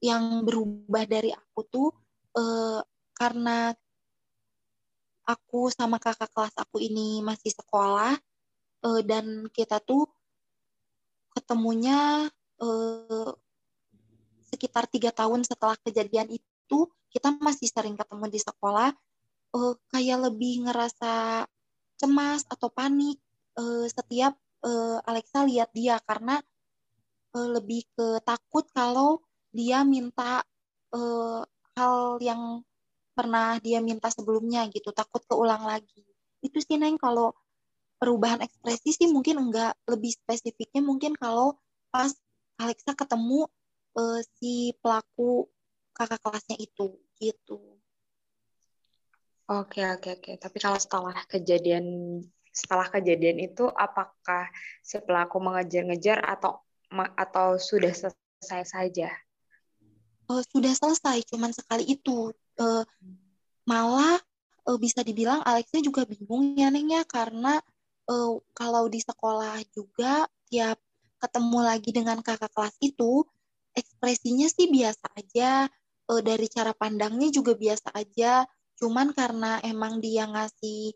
[0.00, 1.88] yang berubah dari aku tuh
[2.36, 2.80] uh,
[3.12, 3.76] karena
[5.26, 8.14] aku sama kakak kelas aku ini masih sekolah
[8.86, 10.06] uh, dan kita tuh
[11.34, 12.30] ketemunya
[12.62, 13.30] uh,
[14.48, 16.78] sekitar tiga tahun setelah kejadian itu
[17.10, 18.94] kita masih sering ketemu di sekolah
[19.54, 21.44] uh, kayak lebih ngerasa
[21.96, 23.20] cemas atau panik
[23.56, 26.00] uh, setiap uh, Alexa lihat dia.
[26.02, 26.40] Karena
[27.36, 30.42] uh, lebih ke takut kalau dia minta
[30.92, 31.42] uh,
[31.76, 32.64] hal yang
[33.16, 34.92] pernah dia minta sebelumnya gitu.
[34.92, 36.04] Takut keulang lagi.
[36.44, 37.00] Itu sih neng.
[37.00, 37.32] Kalau
[37.96, 39.72] perubahan ekspresi sih mungkin enggak.
[39.88, 41.56] Lebih spesifiknya mungkin kalau
[41.88, 42.12] pas
[42.60, 43.48] Alexa ketemu
[43.96, 45.48] uh, si pelaku
[45.96, 47.00] kakak kelasnya itu.
[47.16, 47.75] Gitu.
[49.46, 50.32] Oke oke oke.
[50.42, 52.18] Tapi kalau setelah kejadian
[52.50, 54.50] setelah kejadian itu apakah
[54.82, 56.64] si pelaku mengejar-ngejar atau
[57.14, 59.12] atau sudah selesai saja?
[60.26, 62.34] Uh, sudah selesai, cuman sekali itu.
[62.56, 62.82] Uh,
[63.68, 64.18] malah
[64.66, 67.62] uh, bisa dibilang Alexnya juga bingung ya Neng ya karena
[68.10, 70.78] uh, kalau di sekolah juga tiap
[71.22, 73.26] ketemu lagi dengan kakak kelas itu
[73.76, 75.50] ekspresinya sih biasa aja
[76.08, 80.92] uh, dari cara pandangnya juga biasa aja cuman karena emang dia ngasih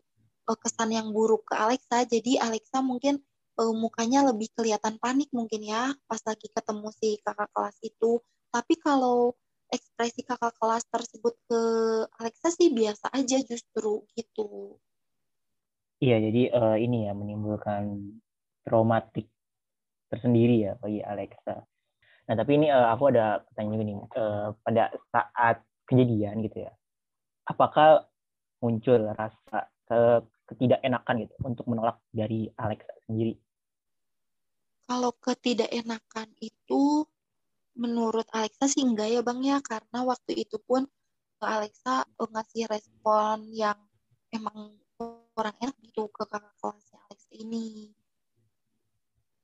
[0.49, 3.21] uh, kesan yang buruk ke Alexa jadi Alexa mungkin
[3.59, 8.21] uh, mukanya lebih kelihatan panik mungkin ya pas lagi ketemu si kakak kelas itu.
[8.51, 9.35] Tapi kalau
[9.71, 11.61] ekspresi kakak kelas tersebut ke
[12.19, 14.75] Alexa sih biasa aja justru gitu.
[16.01, 18.09] Iya, jadi uh, ini ya menimbulkan
[18.65, 19.29] traumatik
[20.09, 21.61] tersendiri ya bagi Alexa.
[22.27, 26.73] Nah, tapi ini uh, aku ada pertanyaan gini, uh, pada saat kejadian gitu ya,
[27.45, 28.05] apakah
[28.61, 29.99] muncul rasa ke
[30.51, 33.35] ketidakenakan gitu untuk menolak dari Alexa sendiri?
[34.85, 37.07] Kalau ketidakenakan itu
[37.79, 40.83] menurut Alexa sih enggak ya Bang ya, karena waktu itu pun
[41.41, 43.79] Alexa ngasih respon yang
[44.29, 44.77] emang
[45.33, 47.95] kurang enak gitu ke kakak kelasnya Alex ini.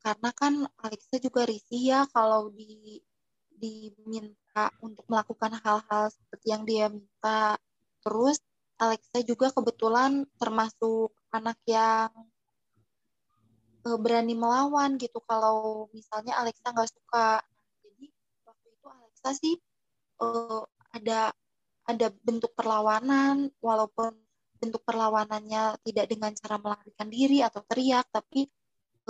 [0.03, 3.01] Karena kan Alexa juga risih ya kalau di
[3.57, 7.57] diminta untuk melakukan hal-hal seperti yang dia minta
[8.07, 8.39] terus
[8.79, 12.07] Alexa juga kebetulan termasuk anak yang
[13.83, 17.43] uh, berani melawan gitu kalau misalnya Alexa nggak suka.
[17.83, 18.07] Jadi
[18.47, 19.55] waktu itu Alexa sih
[20.23, 20.63] uh,
[20.95, 21.35] ada
[21.83, 24.15] ada bentuk perlawanan walaupun
[24.57, 28.47] bentuk perlawanannya tidak dengan cara melarikan diri atau teriak, tapi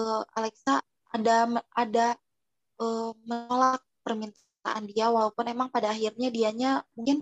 [0.01, 0.81] uh, Alexa
[1.13, 2.07] ada ada
[2.81, 7.19] uh, menolak permintaan dia walaupun emang pada akhirnya dianya mungkin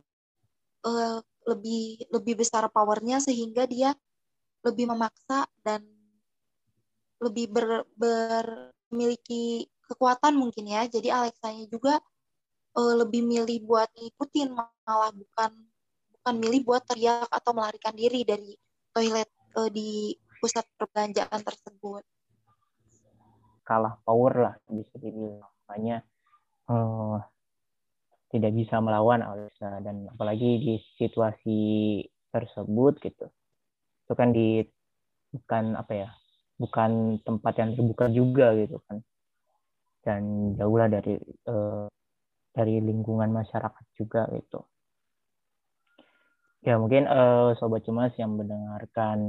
[0.85, 3.93] uh, lebih lebih besar powernya sehingga dia
[4.65, 5.85] lebih memaksa dan
[7.21, 10.87] lebih ber, ber memiliki kekuatan mungkin ya.
[10.89, 12.01] Jadi Alexanya juga
[12.77, 15.51] uh, lebih milih buat ngikutin malah bukan
[16.19, 18.57] bukan milih buat teriak atau melarikan diri dari
[18.95, 19.29] toilet
[19.59, 22.03] uh, di pusat perbelanjaan tersebut.
[23.65, 25.49] Kalah power lah bisa dibilang.
[25.65, 26.05] Makanya
[26.69, 27.17] uh,
[28.35, 31.59] tidak bisa melawan Alisa dan apalagi di situasi
[32.35, 33.31] tersebut gitu.
[34.03, 34.59] Itu kan di
[35.31, 36.09] bukan apa ya?
[36.59, 38.99] Bukan tempat yang terbuka juga gitu kan.
[40.03, 41.15] Dan jauhlah dari
[41.47, 41.87] uh,
[42.51, 44.63] dari lingkungan masyarakat juga gitu
[46.65, 49.21] Ya mungkin uh, sobat cemas yang mendengarkan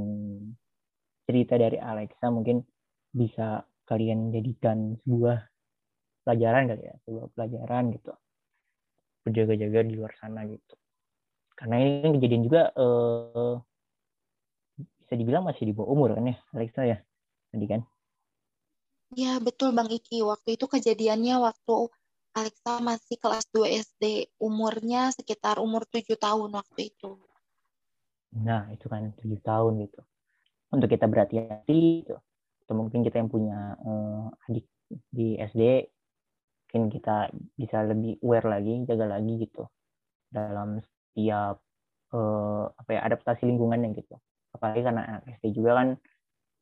[1.29, 2.65] cerita dari Alexa mungkin
[3.13, 5.45] bisa kalian jadikan sebuah
[6.25, 8.09] pelajaran kali ya, sebuah pelajaran gitu.
[9.27, 10.75] Berjaga-jaga di luar sana gitu.
[11.59, 13.59] Karena ini kan kejadian juga uh,
[15.03, 16.97] bisa dibilang masih di bawah umur kan ya, Alexa ya,
[17.51, 17.81] tadi kan?
[19.15, 20.23] Ya betul Bang Iki.
[20.23, 21.75] Waktu itu kejadiannya waktu
[22.37, 27.17] Alexa masih kelas 2 SD, umurnya sekitar umur 7 tahun waktu itu.
[28.37, 30.01] Nah, itu kan tujuh tahun gitu.
[30.69, 32.19] Untuk kita berhati-hati gitu.
[32.61, 34.67] Atau mungkin kita yang punya uh, adik
[35.09, 35.89] di SD,
[36.77, 39.65] mungkin kita bisa lebih aware lagi, jaga lagi gitu.
[40.29, 41.57] Dalam setiap
[42.13, 44.13] uh, apa ya adaptasi lingkungannya gitu.
[44.53, 45.97] Apalagi karena SD juga kan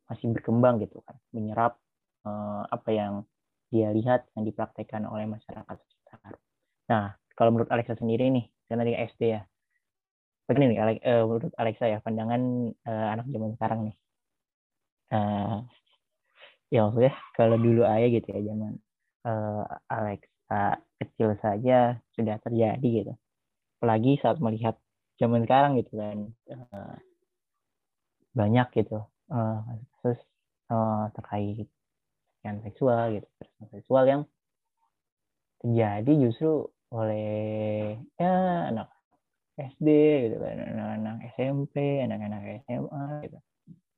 [0.08, 1.82] masih berkembang gitu kan menyerap
[2.24, 3.14] uh, apa yang
[3.74, 6.40] dia lihat yang dipraktekkan oleh masyarakat sekitar.
[6.88, 9.42] Nah, kalau menurut Alexa sendiri nih, karena dari SD ya,
[10.48, 13.96] begini nih, Alex, uh, menurut Alexa ya, pandangan uh, anak zaman sekarang nih.
[15.12, 15.66] Uh,
[16.74, 18.82] ya maksudnya kalau dulu aja gitu ya zaman
[19.26, 23.14] uh, Alexa kecil saja sudah terjadi gitu.
[23.82, 24.78] Apalagi saat melihat
[25.20, 26.18] zaman sekarang gitu kan
[26.52, 26.96] uh,
[28.36, 29.00] banyak gitu
[29.32, 29.60] uh,
[30.04, 30.20] kasus
[30.70, 31.68] uh, terkait
[32.44, 34.22] yang seksual gitu kekerasan seksual yang
[35.64, 38.92] terjadi justru oleh ya anak
[39.56, 39.88] SD
[40.30, 43.40] gitu kan anak-anak SMP anak-anak SMA gitu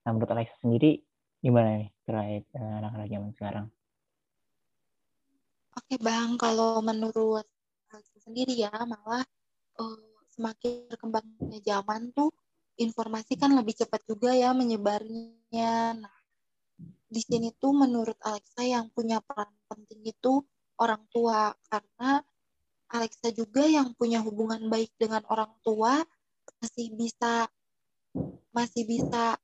[0.05, 1.01] nah menurut Alexa sendiri
[1.43, 3.67] gimana nih terkait anak-anak zaman sekarang
[5.77, 7.45] oke bang kalau menurut
[7.93, 9.23] Alexa sendiri ya malah
[9.77, 9.99] uh,
[10.33, 12.33] semakin berkembangnya zaman tuh
[12.77, 15.97] informasi kan lebih cepat juga ya menyebarnya.
[15.97, 16.17] Nah,
[17.09, 20.45] di sini tuh menurut Alexa yang punya peran penting itu
[20.77, 22.21] orang tua karena
[22.93, 26.05] Alexa juga yang punya hubungan baik dengan orang tua
[26.61, 27.49] masih bisa
[28.53, 29.35] masih bisa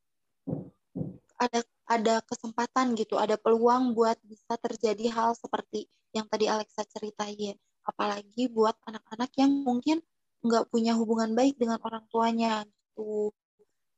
[1.36, 7.56] ada ada kesempatan gitu, ada peluang buat bisa terjadi hal seperti yang tadi Alexa ceritain.
[7.84, 10.00] Apalagi buat anak-anak yang mungkin
[10.44, 13.32] nggak punya hubungan baik dengan orang tuanya gitu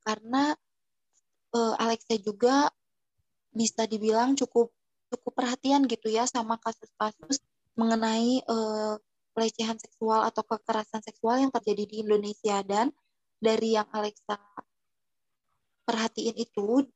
[0.07, 0.55] karena
[1.51, 2.70] uh, Alexa juga
[3.51, 4.70] bisa dibilang cukup
[5.11, 7.43] cukup perhatian gitu ya sama kasus-kasus
[7.74, 8.95] mengenai uh,
[9.34, 12.95] pelecehan seksual atau kekerasan seksual yang terjadi di Indonesia dan
[13.43, 14.39] dari yang Alexa
[15.82, 16.87] perhatiin itu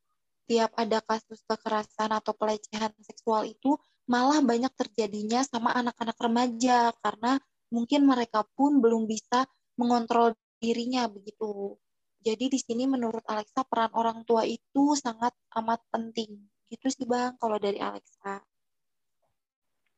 [0.51, 3.79] tiap ada kasus kekerasan atau pelecehan seksual itu
[4.11, 7.39] malah banyak terjadinya sama anak-anak remaja karena
[7.71, 9.47] mungkin mereka pun belum bisa
[9.79, 11.79] mengontrol dirinya begitu.
[12.27, 16.43] Jadi di sini menurut Alexa peran orang tua itu sangat amat penting.
[16.67, 18.43] Gitu sih Bang kalau dari Alexa.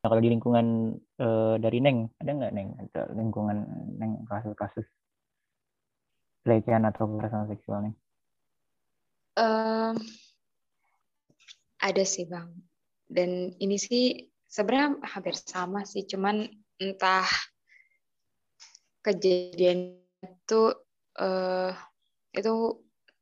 [0.05, 1.27] Nah, kalau di lingkungan e,
[1.59, 2.69] dari Neng, ada nggak Neng?
[2.77, 3.57] Ada lingkungan
[3.97, 4.85] Neng kasus-kasus
[6.45, 7.95] pelecehan atau kekerasan seksual nih?
[9.33, 9.97] Um,
[11.83, 12.55] ada sih Bang.
[13.11, 14.15] Dan ini sih
[14.47, 16.47] sebenarnya hampir sama sih, cuman
[16.79, 17.27] entah
[19.03, 20.61] kejadian itu
[21.19, 21.75] uh,
[22.33, 22.55] itu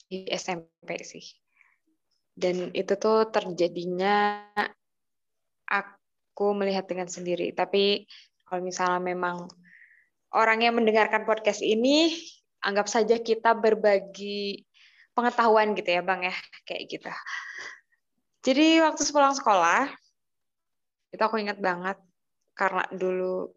[0.06, 1.24] di SMP sih.
[2.36, 4.44] Dan itu tuh terjadinya
[5.66, 7.56] aku melihat dengan sendiri.
[7.56, 8.04] Tapi
[8.44, 9.48] kalau misalnya memang
[10.36, 12.12] orang yang mendengarkan podcast ini,
[12.62, 14.62] anggap saja kita berbagi
[15.16, 16.34] pengetahuan gitu ya Bang ya,
[16.68, 17.10] kayak gitu.
[18.40, 19.92] Jadi waktu sepulang sekolah,
[21.12, 22.00] itu aku ingat banget
[22.56, 23.52] karena dulu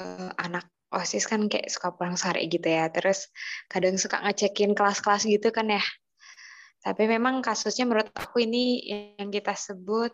[0.00, 2.88] uh, anak OSIS kan kayak suka pulang sore gitu ya.
[2.88, 3.28] Terus
[3.68, 5.84] kadang suka ngecekin kelas-kelas gitu kan ya.
[6.82, 8.82] Tapi memang kasusnya menurut aku ini
[9.16, 10.12] yang kita sebut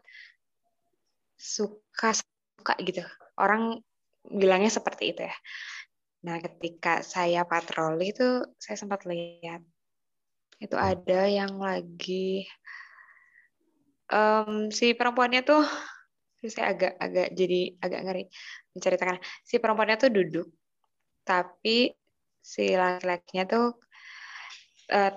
[1.34, 3.02] suka suka gitu.
[3.38, 3.82] Orang
[4.26, 5.36] bilangnya seperti itu ya.
[6.26, 9.62] Nah, ketika saya patroli itu saya sempat lihat
[10.58, 12.42] itu ada yang lagi
[14.12, 15.62] um, si perempuannya tuh
[16.38, 18.24] saya agak agak jadi agak ngeri
[18.76, 19.18] menceritakan.
[19.42, 20.48] Si perempuannya tuh duduk
[21.28, 21.92] tapi
[22.40, 23.66] si laki-lakinya tuh
[24.96, 25.12] uh,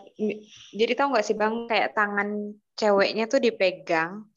[0.75, 4.27] jadi tau nggak sih bang kayak tangan ceweknya tuh dipegang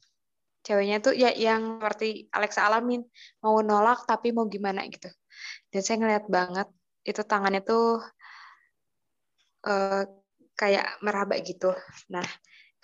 [0.65, 3.05] ceweknya tuh ya yang seperti Alexa alamin
[3.45, 5.13] mau nolak tapi mau gimana gitu.
[5.69, 6.69] Dan saya ngeliat banget
[7.05, 8.01] itu tangannya tuh
[9.69, 10.03] uh,
[10.57, 11.77] kayak meraba gitu.
[12.09, 12.25] Nah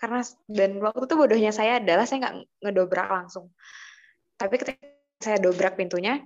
[0.00, 3.52] karena dan waktu itu bodohnya saya adalah saya nggak ngedobrak langsung
[4.40, 4.80] tapi ketika
[5.20, 6.24] saya dobrak pintunya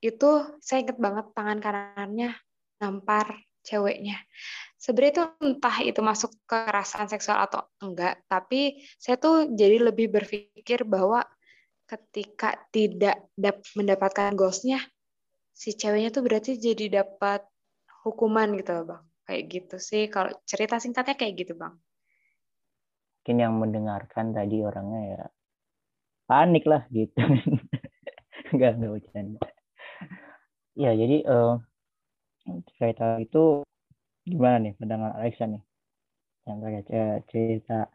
[0.00, 0.30] itu
[0.64, 2.32] saya inget banget tangan kanannya
[2.80, 4.16] nampar ceweknya.
[4.78, 10.86] Sebenarnya itu entah itu masuk kekerasan seksual atau enggak, tapi saya tuh jadi lebih berpikir
[10.86, 11.26] bahwa
[11.90, 13.26] ketika tidak
[13.74, 14.78] mendapatkan ghostnya,
[15.50, 17.42] si ceweknya tuh berarti jadi dapat
[18.06, 19.02] hukuman gitu loh bang.
[19.26, 21.74] Kayak gitu sih, kalau cerita singkatnya kayak gitu bang.
[23.26, 25.22] Mungkin yang mendengarkan tadi orangnya ya
[26.30, 27.18] panik lah gitu.
[28.54, 29.42] Enggak, enggak bercanda.
[30.78, 31.58] Ya, jadi uh,
[32.78, 33.66] cerita itu
[34.22, 35.58] gimana nih pandangan Alexa nih?
[36.46, 36.86] Yang terkait
[37.26, 37.90] cerita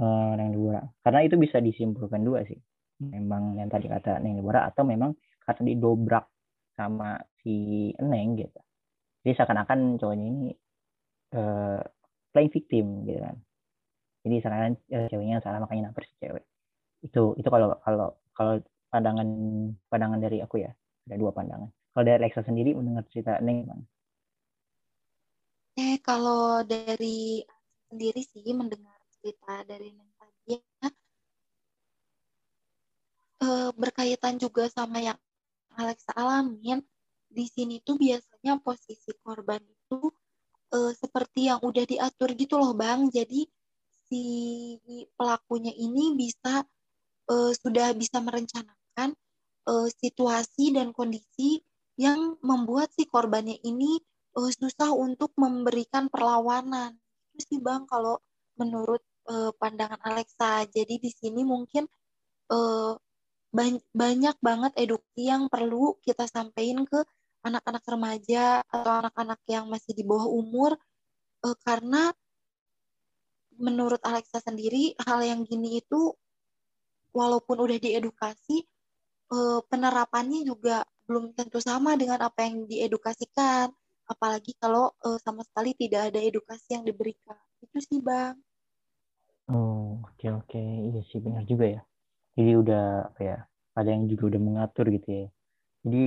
[0.00, 0.80] uh, Neng Libora.
[1.04, 2.56] Karena itu bisa disimpulkan dua sih.
[3.04, 5.12] Memang yang tadi kata Neng Libora atau memang
[5.44, 6.24] karena didobrak
[6.72, 8.60] sama si Neng gitu.
[9.28, 10.48] Jadi seakan-akan cowoknya ini
[11.36, 11.84] uh,
[12.32, 13.36] playing victim gitu kan
[14.24, 16.44] jadi seakan-akan uh, ceweknya salah makanya nampar si cewek.
[17.04, 18.54] Itu itu kalau kalau kalau
[18.88, 19.28] pandangan
[19.92, 20.72] pandangan dari aku ya.
[21.04, 21.68] Ada dua pandangan.
[21.92, 23.84] Kalau dari Alexa sendiri mendengar cerita Neng gimana?
[25.76, 27.44] Eh, kalau dari
[27.92, 30.88] sendiri sih mendengar cerita dari Neng tadi ya,
[33.44, 35.18] uh, berkaitan juga sama yang
[35.76, 36.80] Alexa alamin
[37.28, 40.08] di sini tuh biasanya posisi korban itu
[40.72, 43.10] uh, seperti yang udah diatur gitu loh bang.
[43.12, 43.44] Jadi
[44.08, 44.24] si
[45.16, 46.64] pelakunya ini bisa
[47.30, 49.16] uh, sudah bisa merencanakan
[49.68, 51.60] uh, situasi dan kondisi
[51.94, 54.02] yang membuat si korbannya ini
[54.36, 56.98] uh, susah untuk memberikan perlawanan.
[57.34, 58.18] Itu sih Bang kalau
[58.58, 60.66] menurut uh, pandangan Alexa.
[60.70, 61.86] Jadi di sini mungkin
[62.50, 62.94] uh,
[63.94, 67.06] banyak banget edukasi yang perlu kita sampaikan ke
[67.46, 70.74] anak-anak remaja atau anak-anak yang masih di bawah umur
[71.46, 72.10] uh, karena
[73.58, 76.14] menurut Alexa sendiri hal yang gini itu
[77.14, 78.66] walaupun udah diedukasi
[79.70, 83.72] penerapannya juga belum tentu sama dengan apa yang diedukasikan.
[84.04, 87.36] Apalagi kalau uh, sama sekali tidak ada edukasi yang diberikan.
[87.64, 88.36] Itu sih bang.
[89.48, 90.48] Oh oke okay, oke.
[90.48, 90.92] Okay.
[90.92, 91.80] iya sih benar juga ya.
[92.36, 93.38] Jadi udah apa ya
[93.74, 95.26] ada yang juga udah mengatur gitu ya.
[95.84, 96.02] Jadi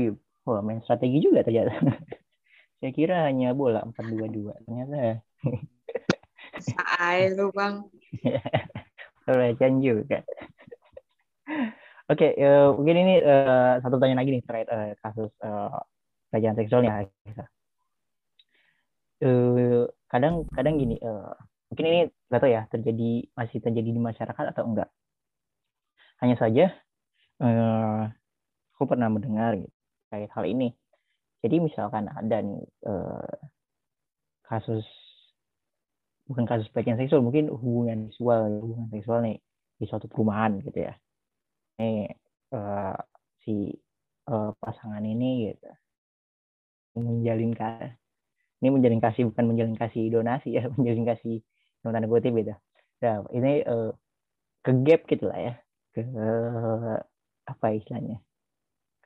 [0.45, 1.73] wah main strategi juga ternyata.
[2.77, 5.25] Saya kira hanya bola empat dua dua ternyata
[6.61, 7.85] Saai lu bang
[9.27, 10.23] pelecehan juga
[12.07, 15.75] Oke, okay, uh, mungkin ini uh, satu tanya lagi nih terkait uh, kasus uh,
[16.31, 17.03] pelecehan seksualnya.
[19.19, 21.35] Uh, kadang kadang gini, uh,
[21.67, 21.99] mungkin ini
[22.31, 24.87] nggak tahu ya terjadi masih terjadi di masyarakat atau enggak.
[26.23, 26.71] Hanya saja,
[27.43, 28.07] uh,
[28.79, 29.75] aku pernah mendengar gitu,
[30.07, 30.71] terkait hal ini.
[31.43, 33.35] Jadi misalkan ada nih uh,
[34.47, 34.87] kasus
[36.27, 39.37] bukan kasus pelecehan seksual, mungkin hubungan seksual, hubungan seksual nih
[39.79, 40.93] di suatu perumahan gitu ya.
[41.79, 42.11] Ini
[42.53, 42.97] uh,
[43.41, 43.71] si
[44.27, 45.69] uh, pasangan ini gitu.
[46.97, 47.93] Menjalin kasih
[48.57, 51.45] ini menjalin kasih bukan menjalin kasih donasi ya menjalin kasih
[51.81, 52.57] dalam tanda kutip beda
[52.97, 53.93] nah ini uh,
[54.65, 55.53] ke gap gitu lah ya.
[55.93, 56.01] Ke
[57.47, 58.17] apa istilahnya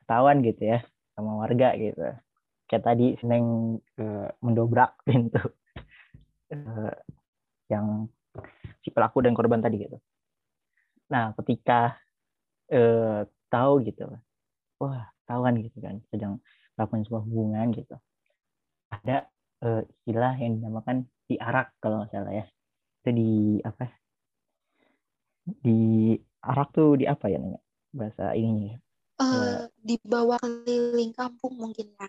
[0.00, 0.80] ketahuan gitu ya
[1.12, 2.00] sama warga gitu.
[2.66, 5.44] Kayak tadi seneng uh, mendobrak pintu
[6.52, 6.94] uh,
[7.72, 8.06] yang
[8.80, 9.98] si pelaku dan korban tadi gitu.
[11.12, 11.96] Nah ketika
[12.72, 14.08] eh, tahu gitu
[14.80, 16.40] wah tahu kan gitu kan sedang
[16.74, 17.96] melakukan sebuah hubungan gitu.
[18.92, 19.28] Ada
[19.64, 22.44] eh, istilah yang dinamakan diarak kalau nggak salah ya.
[23.02, 23.32] Itu di
[23.62, 23.84] apa?
[25.42, 25.80] Di
[26.42, 28.78] arak tuh di apa ya namanya bahasa ininya?
[29.22, 32.08] Uh, di bawah keliling kampung mungkin ya.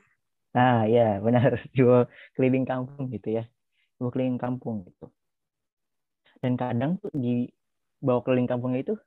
[0.58, 1.62] Nah ya benar.
[1.78, 3.46] Jual keliling kampung gitu ya
[4.04, 5.08] jual keliling kampung gitu.
[6.44, 7.48] Dan kadang tuh di
[8.04, 9.00] bawah keliling kampung itu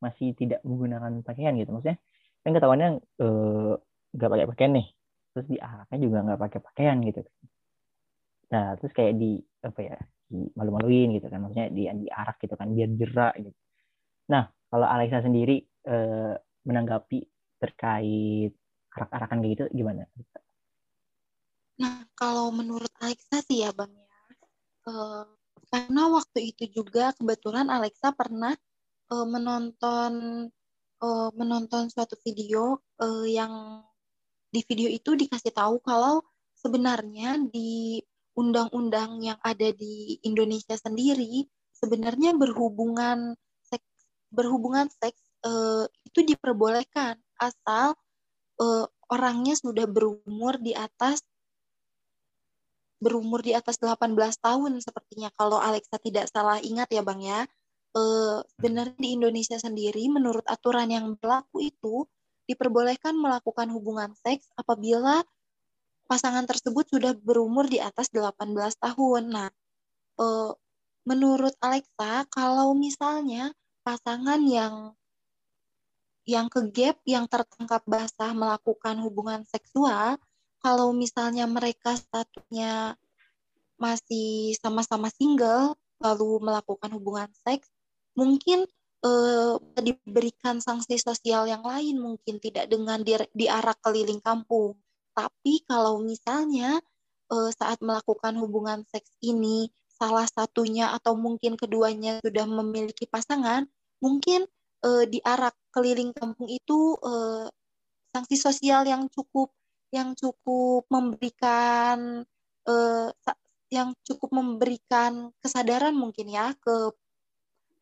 [0.00, 1.76] masih tidak menggunakan pakaian gitu.
[1.76, 2.00] Maksudnya
[2.40, 2.88] kan ketahuannya
[3.20, 3.72] eh,
[4.16, 4.86] nggak uh, pakai pakaian nih.
[5.36, 7.20] Terus di araknya juga nggak pakai pakaian gitu.
[8.48, 11.44] Nah terus kayak di apa ya di malu-maluin gitu kan.
[11.44, 13.58] Maksudnya di di arak gitu kan biar jerak gitu.
[14.32, 16.32] Nah kalau Alexa sendiri uh,
[16.64, 17.20] menanggapi
[17.60, 18.56] terkait
[18.96, 20.08] arak-arakan gitu gimana
[21.78, 24.08] nah kalau menurut Alexa sih ya bang ya
[24.90, 25.24] uh,
[25.70, 28.52] karena waktu itu juga kebetulan Alexa pernah
[29.12, 30.12] uh, menonton
[31.00, 33.84] uh, menonton suatu video uh, yang
[34.48, 36.24] di video itu dikasih tahu kalau
[36.56, 38.00] sebenarnya di
[38.34, 43.86] undang-undang yang ada di Indonesia sendiri sebenarnya berhubungan seks
[44.34, 47.94] berhubungan seks uh, itu diperbolehkan asal
[48.58, 51.22] uh, orangnya sudah berumur di atas
[52.98, 55.30] berumur di atas 18 tahun sepertinya.
[55.38, 57.46] Kalau Alexa tidak salah ingat ya Bang ya.
[57.96, 62.04] Uh, sebenarnya di Indonesia sendiri menurut aturan yang berlaku itu
[62.44, 65.24] diperbolehkan melakukan hubungan seks apabila
[66.08, 69.22] pasangan tersebut sudah berumur di atas 18 tahun.
[69.28, 69.48] Nah,
[70.20, 70.52] uh,
[71.08, 73.52] menurut Alexa kalau misalnya
[73.84, 74.92] pasangan yang
[76.28, 80.20] yang ke gap yang tertangkap basah melakukan hubungan seksual,
[80.58, 82.98] kalau misalnya mereka statusnya
[83.78, 87.70] masih sama-sama single lalu melakukan hubungan seks,
[88.14, 88.66] mungkin
[89.02, 94.78] uh, diberikan sanksi sosial yang lain mungkin tidak dengan di, diarak keliling kampung.
[95.14, 96.78] Tapi kalau misalnya
[97.30, 103.66] uh, saat melakukan hubungan seks ini salah satunya atau mungkin keduanya sudah memiliki pasangan
[103.98, 104.46] mungkin
[104.86, 107.50] uh, diarak keliling kampung itu uh,
[108.14, 109.50] sanksi sosial yang cukup
[109.94, 112.24] yang cukup memberikan
[112.68, 113.08] uh,
[113.68, 116.92] yang cukup memberikan kesadaran mungkin ya ke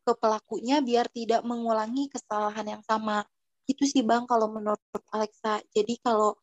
[0.07, 3.27] ke pelakunya biar tidak mengulangi kesalahan yang sama.
[3.67, 4.79] Itu sih Bang kalau menurut
[5.11, 5.59] Alexa.
[5.75, 6.39] Jadi kalau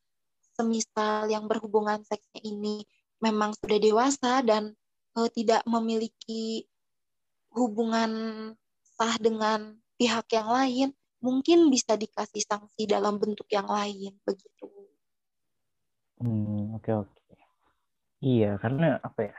[0.53, 2.85] semisal yang berhubungan seksnya ini
[3.25, 4.77] memang sudah dewasa dan
[5.17, 6.69] uh, tidak memiliki
[7.57, 8.13] hubungan
[8.85, 10.89] sah dengan pihak yang lain,
[11.23, 14.74] mungkin bisa dikasih sanksi dalam bentuk yang lain begitu.
[16.21, 17.11] Hmm, oke okay, oke.
[17.11, 17.39] Okay.
[18.25, 19.37] Iya, karena apa ya?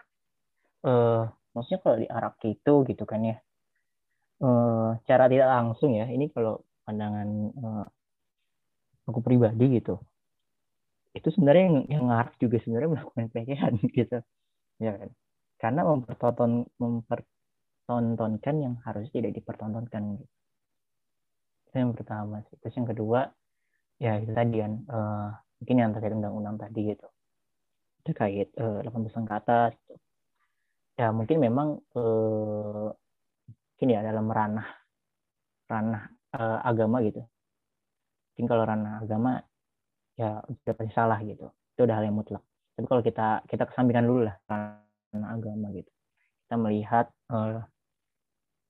[0.85, 1.21] Uh,
[1.53, 3.37] maksudnya kalau di Arab itu gitu kan ya.
[4.43, 7.85] Uh, cara tidak langsung ya, ini kalau pandangan uh,
[9.09, 9.97] aku pribadi gitu.
[11.15, 14.17] Itu sebenarnya yang, yang ngarap juga sebenarnya melakukan pelecehan gitu.
[14.83, 15.09] Ya kan?
[15.61, 20.33] Karena mempertonton mempertontonkan yang harus tidak dipertontonkan gitu.
[21.71, 22.55] Itu yang pertama sih.
[22.59, 23.19] Terus yang kedua,
[23.97, 25.29] ya itu tadi kan, uh,
[25.59, 27.07] mungkin yang terkait undang-undang tadi gitu.
[28.05, 29.95] Terkait uh, 18 ke atas gitu.
[30.95, 32.87] ya mungkin memang uh,
[33.75, 34.67] mungkin ya dalam ranah
[35.67, 36.03] ranah
[36.35, 37.23] uh, agama gitu.
[38.33, 39.43] Mungkin kalau ranah agama
[40.15, 41.51] ya udah pasti salah gitu.
[41.75, 42.43] Itu udah hal yang mutlak.
[42.75, 45.91] Tapi kalau kita kita kesampingkan dulu lah ranah agama gitu.
[46.45, 47.63] Kita melihat uh,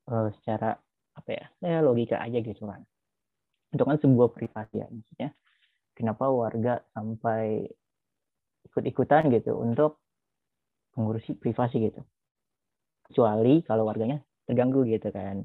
[0.09, 0.77] uh, secara
[1.15, 2.81] apa ya ya logika aja gitu kan.
[3.73, 5.29] Itu kan sebuah privasi ya maksudnya
[5.95, 7.65] kenapa warga sampai
[8.67, 10.03] ikut-ikutan gitu untuk
[10.99, 12.01] mengurusi privasi gitu.
[13.07, 15.43] Kecuali kalau warganya terganggu gitu kan.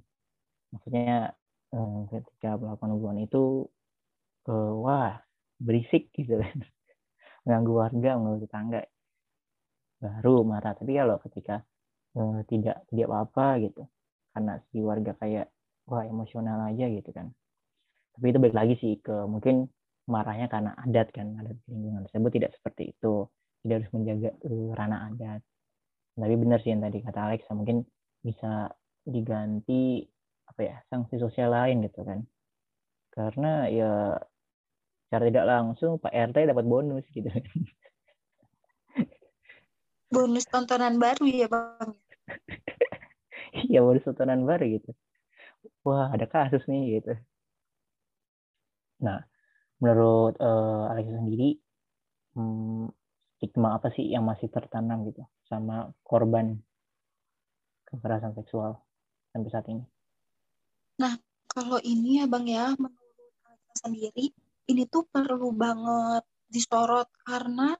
[0.74, 1.34] Maksudnya
[1.74, 3.42] eh, ketika melakukan hubungan itu
[4.50, 5.14] eh, wah
[5.62, 6.56] berisik gitu kan.
[7.46, 8.82] Mengganggu warga, mengganggu tetangga.
[10.00, 10.72] Baru marah.
[10.74, 11.62] Tapi kalau ketika
[12.16, 13.82] eh, tidak tidak apa-apa gitu.
[14.30, 15.46] Karena si warga kayak
[15.90, 17.30] wah emosional aja gitu kan.
[18.14, 19.66] Tapi itu balik lagi sih ke mungkin
[20.10, 23.30] marahnya karena adat kan adat lingkungan tersebut tidak seperti itu.
[23.60, 25.40] Tidak harus menjaga uh, ranah adat.
[26.18, 27.86] Tapi benar sih yang tadi kata Alex mungkin
[28.20, 28.68] bisa
[29.06, 30.04] diganti
[30.50, 32.20] apa ya sanksi sosial lain gitu kan.
[33.14, 34.18] Karena ya
[35.10, 37.30] cara tidak langsung Pak RT dapat bonus gitu.
[40.10, 41.94] Bonus tontonan baru ya bang?
[43.70, 44.90] Iya bonus tontonan baru gitu.
[45.86, 47.14] Wah ada kasus nih gitu.
[48.98, 49.29] Nah
[49.80, 51.56] menurut uh, Alexa sendiri
[52.36, 52.92] hmm,
[53.40, 56.60] stigma apa sih yang masih tertanam gitu sama korban
[57.88, 58.78] kekerasan seksual
[59.32, 59.84] sampai saat ini?
[61.00, 61.16] Nah,
[61.48, 64.30] kalau ini ya Bang ya, menurut Alexa sendiri,
[64.70, 67.74] ini tuh perlu banget disorot karena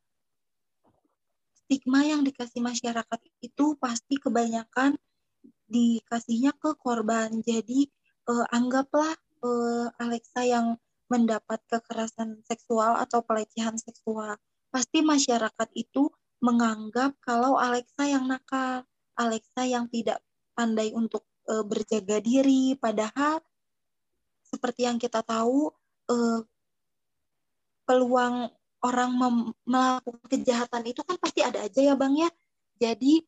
[1.55, 4.99] stigma yang dikasih masyarakat itu pasti kebanyakan
[5.71, 7.31] dikasihnya ke korban.
[7.47, 7.87] Jadi
[8.27, 10.75] eh, anggaplah eh, Alexa yang
[11.11, 14.39] mendapat kekerasan seksual atau pelecehan seksual.
[14.71, 16.07] Pasti masyarakat itu
[16.39, 18.87] menganggap kalau Alexa yang nakal,
[19.19, 20.23] Alexa yang tidak
[20.55, 23.43] pandai untuk e, berjaga diri, padahal
[24.47, 25.75] seperti yang kita tahu
[26.07, 26.47] e,
[27.85, 28.49] peluang
[28.81, 29.11] orang
[29.67, 32.31] melakukan kejahatan itu kan pasti ada aja ya bang ya.
[32.79, 33.21] Jadi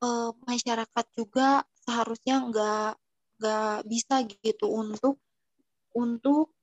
[0.00, 0.08] e,
[0.48, 2.92] masyarakat juga seharusnya nggak
[3.38, 5.20] nggak bisa gitu untuk
[5.94, 6.53] untuk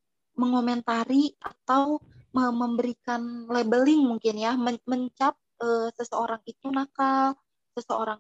[0.42, 2.02] mengomentari atau
[2.34, 4.56] memberikan labeling mungkin ya
[4.88, 7.36] mencap uh, seseorang itu nakal,
[7.76, 8.20] seseorang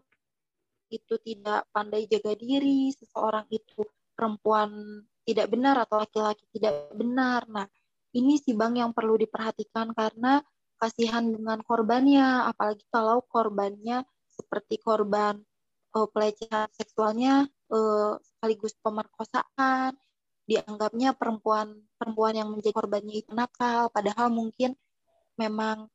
[0.91, 7.47] itu tidak pandai jaga diri, seseorang itu perempuan tidak benar atau laki-laki tidak benar.
[7.47, 7.65] Nah,
[8.11, 10.43] ini sih Bang yang perlu diperhatikan karena
[10.75, 15.39] kasihan dengan korbannya, apalagi kalau korbannya seperti korban
[15.95, 19.95] uh, pelecehan seksualnya uh, sekaligus pemerkosaan
[20.51, 24.75] dianggapnya perempuan perempuan yang menjadi korbannya itu nakal padahal mungkin
[25.39, 25.87] memang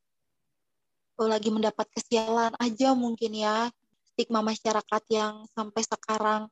[1.21, 3.69] oh, lagi mendapat kesialan aja mungkin ya.
[4.17, 6.49] Stigma masyarakat yang sampai sekarang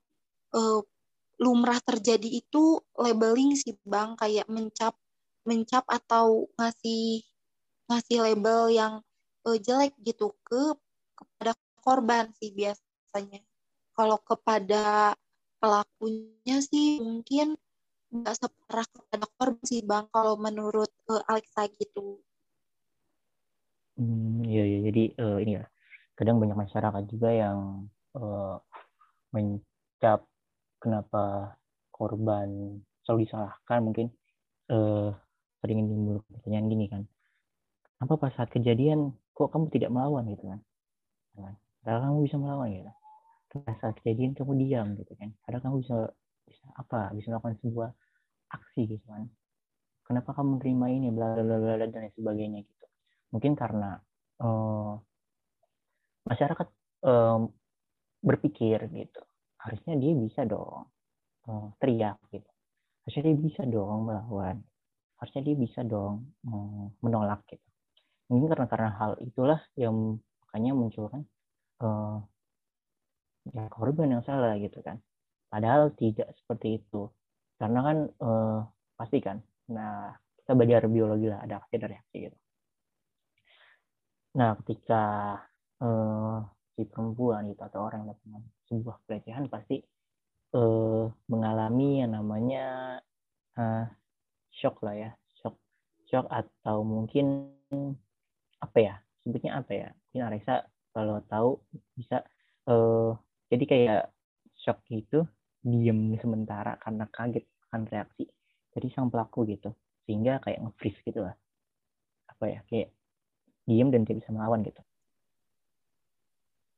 [0.53, 0.81] uh,
[1.41, 4.93] lumrah terjadi itu labeling sih bang kayak mencap
[5.49, 7.25] mencap atau ngasih
[7.89, 8.95] ngasih label yang
[9.49, 10.77] uh, jelek gitu ke
[11.17, 13.41] kepada korban sih biasanya.
[13.97, 15.17] Kalau kepada
[15.57, 17.57] pelakunya sih mungkin
[18.15, 22.23] nggak separah kepada korban sih bang kalau menurut uh, Alexa gitu.
[23.99, 24.79] Hmm, iya iya.
[24.87, 25.65] Jadi uh, ini ya
[26.15, 28.57] kadang banyak masyarakat juga yang uh,
[29.35, 30.23] mencap
[30.79, 31.59] kenapa
[31.91, 34.07] korban selalu disalahkan mungkin
[34.71, 35.11] uh,
[35.59, 37.03] sering timbul pertanyaan gini kan
[38.05, 40.29] apa pas saat kejadian kok kamu tidak melawan?
[40.29, 40.61] Gitu kan.
[41.81, 42.93] Padahal kamu bisa melawan gitu.
[43.65, 45.33] Pas saat kejadian kamu diam gitu kan.
[45.47, 45.97] Padahal kamu bisa
[46.45, 47.91] bisa apa bisa melakukan sebuah
[48.55, 49.27] aksi gitu kan.
[50.05, 52.87] Kenapa kamu menerima ini bla bla bla dan lain sebagainya gitu.
[53.33, 53.97] Mungkin karena
[54.45, 55.01] uh,
[56.29, 56.69] masyarakat
[57.09, 57.41] uh,
[58.21, 59.21] berpikir gitu.
[59.61, 60.89] Harusnya dia bisa dong
[61.49, 62.51] uh, teriak gitu.
[63.05, 64.61] Harusnya dia bisa dong melawan.
[65.17, 67.65] Harusnya dia bisa dong uh, menolak gitu.
[68.29, 71.23] Mungkin karena karena hal itulah yang makanya muncul kan
[71.85, 72.21] uh,
[73.53, 75.01] ya korban yang salah gitu kan.
[75.49, 77.09] Padahal tidak seperti itu
[77.59, 78.59] karena kan eh,
[78.99, 79.39] pasti kan.
[79.71, 82.39] Nah kita belajar biologi lah ada aksi dan reaksi gitu.
[84.39, 85.03] Nah ketika
[85.83, 86.37] eh,
[86.75, 89.79] si perempuan gitu atau orang melakukan sebuah pelecehan pasti
[90.55, 92.99] eh, mengalami yang namanya
[93.59, 93.87] eh,
[94.51, 95.11] shock lah ya.
[95.39, 95.57] Shock
[96.11, 97.55] shock atau mungkin
[98.59, 98.95] apa ya?
[99.23, 99.89] Sebutnya apa ya?
[100.11, 101.63] Mungkin Arisa kalau tahu
[101.95, 102.27] bisa
[102.69, 103.11] eh,
[103.51, 104.03] jadi kayak
[104.59, 105.23] shock itu
[105.65, 108.29] diem sementara karena kaget akan reaksi
[108.71, 109.73] dari sang pelaku gitu.
[110.05, 111.33] Sehingga kayak nge-freeze gitu lah.
[112.29, 112.93] Apa ya kayak
[113.65, 114.83] diem dan tidak bisa melawan gitu.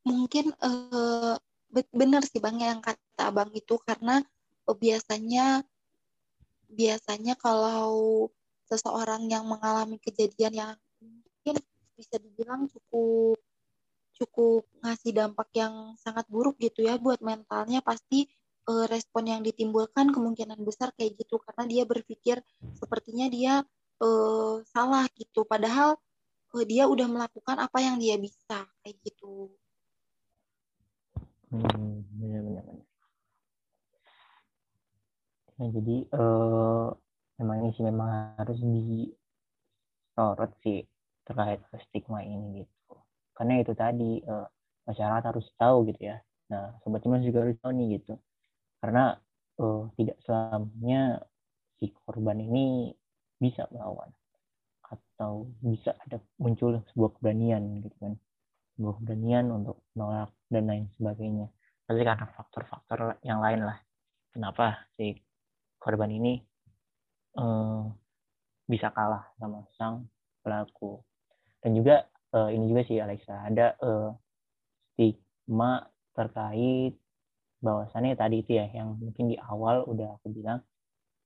[0.07, 1.34] Mungkin uh,
[1.91, 3.74] benar sih bang yang kata abang itu.
[3.82, 4.22] Karena
[4.70, 5.66] uh, biasanya
[6.70, 8.30] biasanya kalau
[8.70, 11.62] seseorang yang mengalami kejadian yang mungkin
[11.95, 13.39] bisa dibilang cukup
[14.16, 18.26] cukup ngasih dampak yang sangat buruk gitu ya buat mentalnya pasti
[18.68, 22.42] uh, respon yang ditimbulkan kemungkinan besar kayak gitu karena dia berpikir
[22.76, 23.64] sepertinya dia
[24.02, 25.96] uh, salah gitu padahal
[26.54, 29.50] uh, dia udah melakukan apa yang dia bisa kayak gitu.
[31.46, 32.64] Hmm, benar-benar.
[35.56, 36.92] Nah, jadi uh,
[37.40, 40.84] memang ini sih memang harus disorot sih
[41.26, 42.94] terkait stigma ini gitu
[43.36, 44.48] karena itu tadi uh,
[44.88, 48.14] masyarakat harus tahu gitu ya nah sobat cemas juga harus tahu nih gitu
[48.80, 49.16] karena
[49.60, 51.20] uh, tidak selamanya
[51.76, 52.92] si korban ini
[53.36, 54.08] bisa melawan
[54.86, 58.14] atau bisa ada muncul sebuah keberanian gitu kan.
[58.76, 61.46] Sebuah keberanian untuk menolak dan lain sebagainya.
[61.86, 63.78] Pasti karena faktor-faktor yang lain lah.
[64.30, 65.16] Kenapa si
[65.80, 66.38] korban ini
[67.40, 67.88] uh,
[68.66, 70.06] bisa kalah sama sang
[70.42, 71.00] pelaku.
[71.62, 72.06] Dan juga
[72.36, 74.10] uh, ini juga sih Alexa ada uh,
[74.94, 75.82] stigma
[76.14, 76.94] terkait
[77.66, 80.62] bahwasannya tadi itu ya yang mungkin di awal udah aku bilang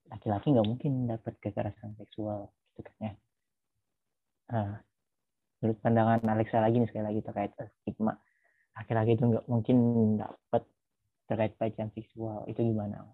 [0.09, 3.13] laki-laki nggak mungkin dapat kekerasan seksual gitu kan ya.
[4.51, 4.81] Nah,
[5.61, 7.53] menurut pandangan Alexa lagi nih sekali lagi terkait
[7.85, 8.17] stigma
[8.75, 9.77] laki-laki itu nggak mungkin
[10.17, 10.63] dapat
[11.27, 13.07] terkait pelecehan seksual itu gimana?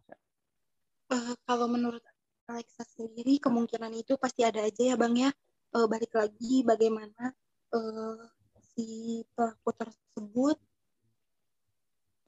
[1.12, 2.02] Uh, kalau menurut
[2.48, 5.30] Alexa sendiri kemungkinan itu pasti ada aja ya Bang ya.
[5.76, 7.36] Uh, balik lagi bagaimana
[7.76, 8.18] uh,
[8.64, 10.58] si pelaku tersebut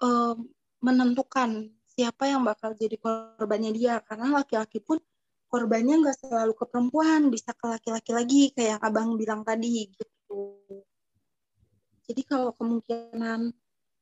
[0.03, 0.35] uh,
[0.79, 3.99] menentukan siapa yang bakal jadi korbannya dia.
[4.03, 4.99] Karena laki-laki pun
[5.51, 10.55] korbannya nggak selalu ke perempuan bisa ke laki-laki lagi kayak abang bilang tadi gitu.
[12.09, 13.53] Jadi kalau kemungkinan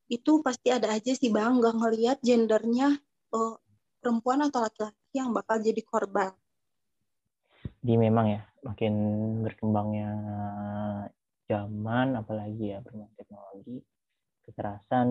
[0.08, 1.58] itu pasti ada aja sih bang.
[1.58, 2.96] Nggak ngelihat gendernya
[3.34, 3.56] uh,
[4.00, 6.32] perempuan atau laki-laki yang bakal jadi korban.
[7.82, 8.94] Jadi memang ya makin
[9.46, 10.10] berkembangnya
[11.48, 13.80] zaman apalagi ya bermain teknologi
[14.44, 15.08] kekerasan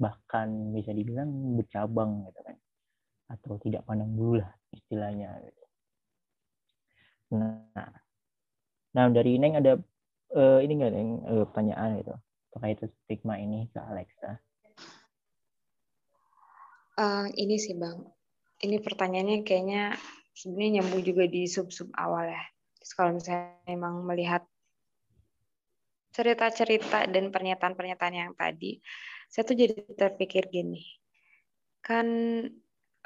[0.00, 2.56] bahkan bisa dibilang bercabang gitu kan
[3.30, 5.64] atau tidak pandang bulu lah istilahnya gitu.
[7.36, 7.92] Nah,
[8.90, 9.78] nah dari Neng ada
[10.34, 12.14] uh, ini nggak Neng uh, pertanyaan itu
[12.50, 14.40] terkait stigma ini ke Alexa?
[16.98, 18.02] Uh, ini sih bang,
[18.66, 19.94] ini pertanyaannya kayaknya
[20.34, 22.44] sebenarnya nyambung juga di sub-sub awal ya.
[22.82, 24.42] Terus kalau misalnya memang melihat
[26.10, 28.82] cerita-cerita dan pernyataan-pernyataan yang tadi,
[29.30, 30.82] saya tuh jadi terpikir gini,
[31.80, 32.06] kan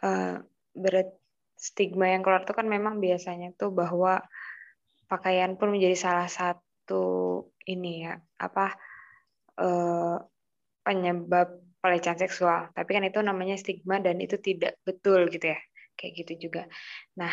[0.00, 0.36] uh,
[0.72, 1.12] berat
[1.54, 4.20] stigma yang keluar tuh kan memang biasanya tuh bahwa
[5.06, 8.74] pakaian pun menjadi salah satu ini ya apa
[9.60, 10.18] uh,
[10.84, 12.72] penyebab pelecehan seksual.
[12.72, 15.60] Tapi kan itu namanya stigma dan itu tidak betul gitu ya,
[15.96, 16.64] kayak gitu juga.
[17.20, 17.32] Nah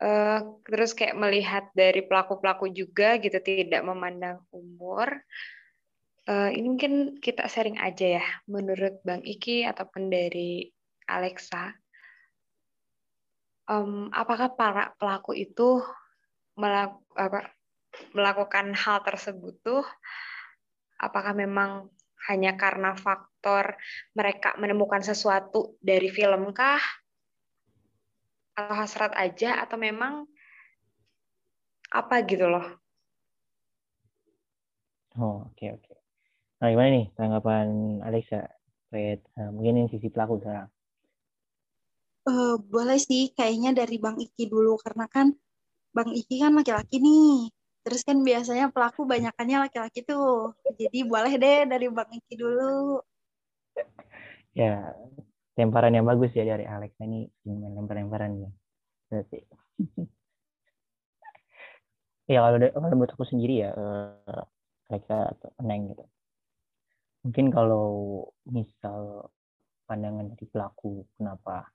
[0.00, 5.12] Uh, terus kayak melihat dari pelaku-pelaku juga gitu tidak memandang umur.
[6.24, 10.72] Uh, ini mungkin kita sharing aja ya, menurut Bang Iki ataupun dari
[11.04, 11.76] Alexa,
[13.68, 15.84] um, apakah para pelaku itu
[16.56, 17.52] melak apa,
[18.16, 19.84] melakukan hal tersebut tuh,
[20.96, 21.92] apakah memang
[22.28, 23.76] hanya karena faktor
[24.12, 26.80] mereka menemukan sesuatu dari film kah
[28.60, 30.28] atau hasrat aja atau memang
[31.90, 32.66] apa gitu loh.
[35.18, 35.82] Oh, oke okay, oke.
[35.82, 35.98] Okay.
[36.60, 37.66] Nah, gimana nih tanggapan
[38.04, 38.46] Alexa
[38.90, 40.68] terkait uh, mungkin ini sisi pelaku sekarang?
[42.28, 45.32] Uh, boleh sih, kayaknya dari Bang Iki dulu karena kan
[45.90, 47.48] Bang Iki kan laki-laki nih.
[47.80, 50.52] Terus kan biasanya pelaku banyakannya laki-laki tuh.
[50.76, 53.00] Jadi boleh deh dari Bang Iki dulu.
[54.52, 54.92] Ya,
[55.60, 56.96] lemparan yang bagus ya dari Alex.
[56.96, 58.48] Ini lempar-lemparan ya.
[59.12, 59.38] Berarti
[62.32, 64.48] ya kalau kalau menurut aku sendiri ya uh,
[64.88, 66.04] mereka atau neng gitu.
[67.20, 67.88] Mungkin kalau
[68.48, 69.28] misal
[69.84, 71.68] pandangan dari pelaku kenapa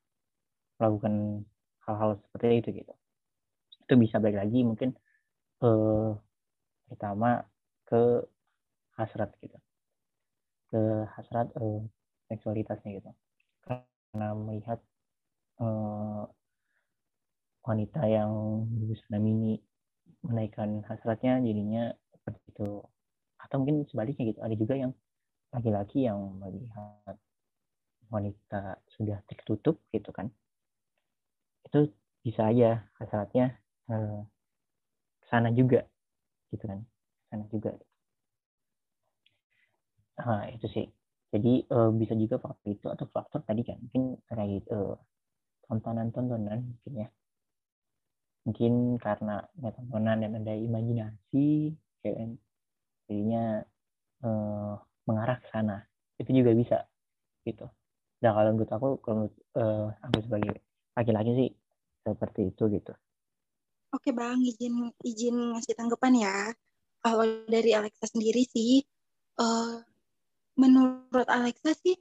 [0.82, 1.46] melakukan
[1.86, 2.94] hal-hal seperti itu gitu.
[3.86, 4.98] Itu bisa balik lagi mungkin
[5.62, 6.10] eh,
[6.90, 7.46] pertama
[7.86, 8.26] ke
[8.98, 9.54] hasrat gitu.
[10.74, 11.86] Ke hasrat eh,
[12.26, 13.14] seksualitasnya gitu
[13.68, 14.80] karena melihat
[15.64, 16.24] eh,
[17.68, 18.32] wanita yang
[19.26, 19.60] mini
[20.28, 22.70] menaikkan hasratnya jadinya seperti itu.
[23.44, 24.92] Atau mungkin sebaliknya gitu ada juga yang
[25.56, 27.16] laki-laki yang melihat
[28.14, 28.62] wanita
[28.96, 30.28] sudah tertutup gitu kan.
[31.68, 31.80] Itu
[32.26, 33.46] bisa aja hasratnya
[33.94, 34.20] eh,
[35.30, 35.80] sana juga
[36.54, 36.80] gitu kan
[37.30, 37.72] sana juga.
[40.20, 40.86] Nah, itu sih
[41.34, 44.96] jadi uh, bisa juga faktor itu atau faktor tadi kan mungkin terkait uh,
[45.68, 47.10] tontonan-tontonan mungkin ya.
[48.46, 51.74] Mungkin karena ya, tontonan dan ada imajinasi
[52.06, 52.30] ya kan
[53.10, 53.44] jadinya
[54.22, 54.78] uh,
[55.10, 55.82] mengarah ke sana
[56.22, 56.78] itu juga bisa
[57.46, 57.66] gitu.
[58.22, 59.26] Nah kalau menurut aku kalau
[59.58, 60.62] uh, aku sebagai
[60.94, 61.50] laki-laki sih
[62.06, 62.94] seperti itu gitu.
[63.94, 66.38] Oke bang izin izin ngasih tanggapan ya.
[67.02, 68.82] Kalau dari Alexa sendiri sih
[69.42, 69.82] uh,
[70.56, 71.96] menurut Alexa sih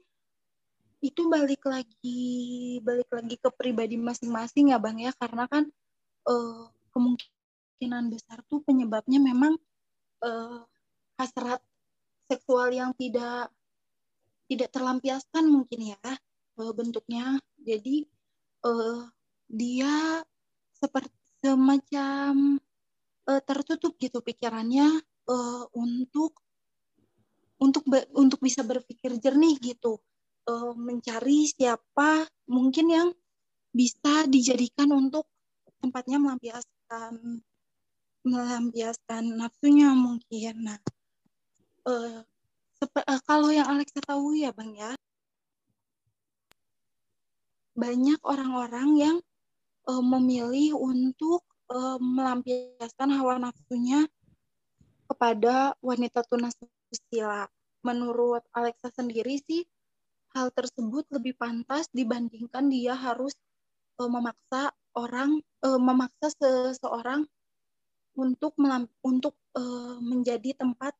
[1.03, 5.11] itu balik lagi balik lagi ke pribadi masing-masing ya bang ya.
[5.15, 5.69] Karena kan
[6.25, 9.59] uh, kemungkinan besar tuh penyebabnya memang
[10.25, 10.63] uh,
[11.19, 11.61] hasrat
[12.25, 13.53] seksual yang tidak
[14.49, 16.09] tidak terlampiaskan mungkin ya
[16.57, 17.37] uh, bentuknya.
[17.61, 18.05] Jadi
[18.65, 19.05] uh,
[19.45, 20.25] dia
[20.73, 21.13] seperti
[21.45, 22.57] semacam
[23.29, 26.44] uh, tertutup gitu pikirannya uh, untuk
[27.61, 29.99] untuk untuk bisa berpikir jernih gitu.
[30.45, 33.09] Uh, mencari siapa mungkin yang
[33.73, 35.25] bisa dijadikan untuk
[35.81, 37.41] tempatnya melampiaskan
[38.25, 40.69] melampiaskan nafsunya mungkin.
[40.69, 40.79] Nah
[41.85, 42.21] uh,
[42.81, 44.91] uh, kalau yang Alexa tahu ya bang ya.
[47.75, 49.17] Banyak orang-orang yang
[49.89, 54.07] uh, memilih untuk uh, melampiaskan hawa nafsunya
[55.05, 56.55] kepada wanita tunas
[56.95, 57.51] istilah.
[57.83, 59.67] Menurut Alexa sendiri sih,
[60.33, 63.35] hal tersebut lebih pantas dibandingkan dia harus
[63.99, 67.27] uh, memaksa orang, uh, memaksa seseorang
[68.15, 68.55] untuk
[69.03, 70.95] untuk uh, menjadi tempat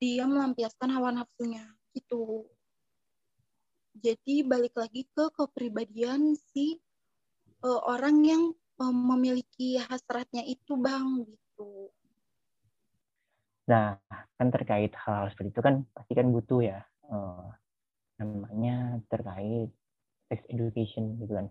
[0.00, 1.64] dia melampiaskan hawa nafsunya
[1.96, 2.48] gitu.
[3.96, 6.76] Jadi balik lagi ke kepribadian si
[7.64, 8.42] uh, orang yang
[8.76, 11.88] uh, memiliki hasratnya itu bang gitu.
[13.66, 13.96] Nah,
[14.36, 16.78] kan terkait hal, hal seperti itu kan pasti kan butuh ya
[17.08, 17.48] uh,
[18.20, 19.72] namanya terkait
[20.28, 21.46] sex education gitu kan.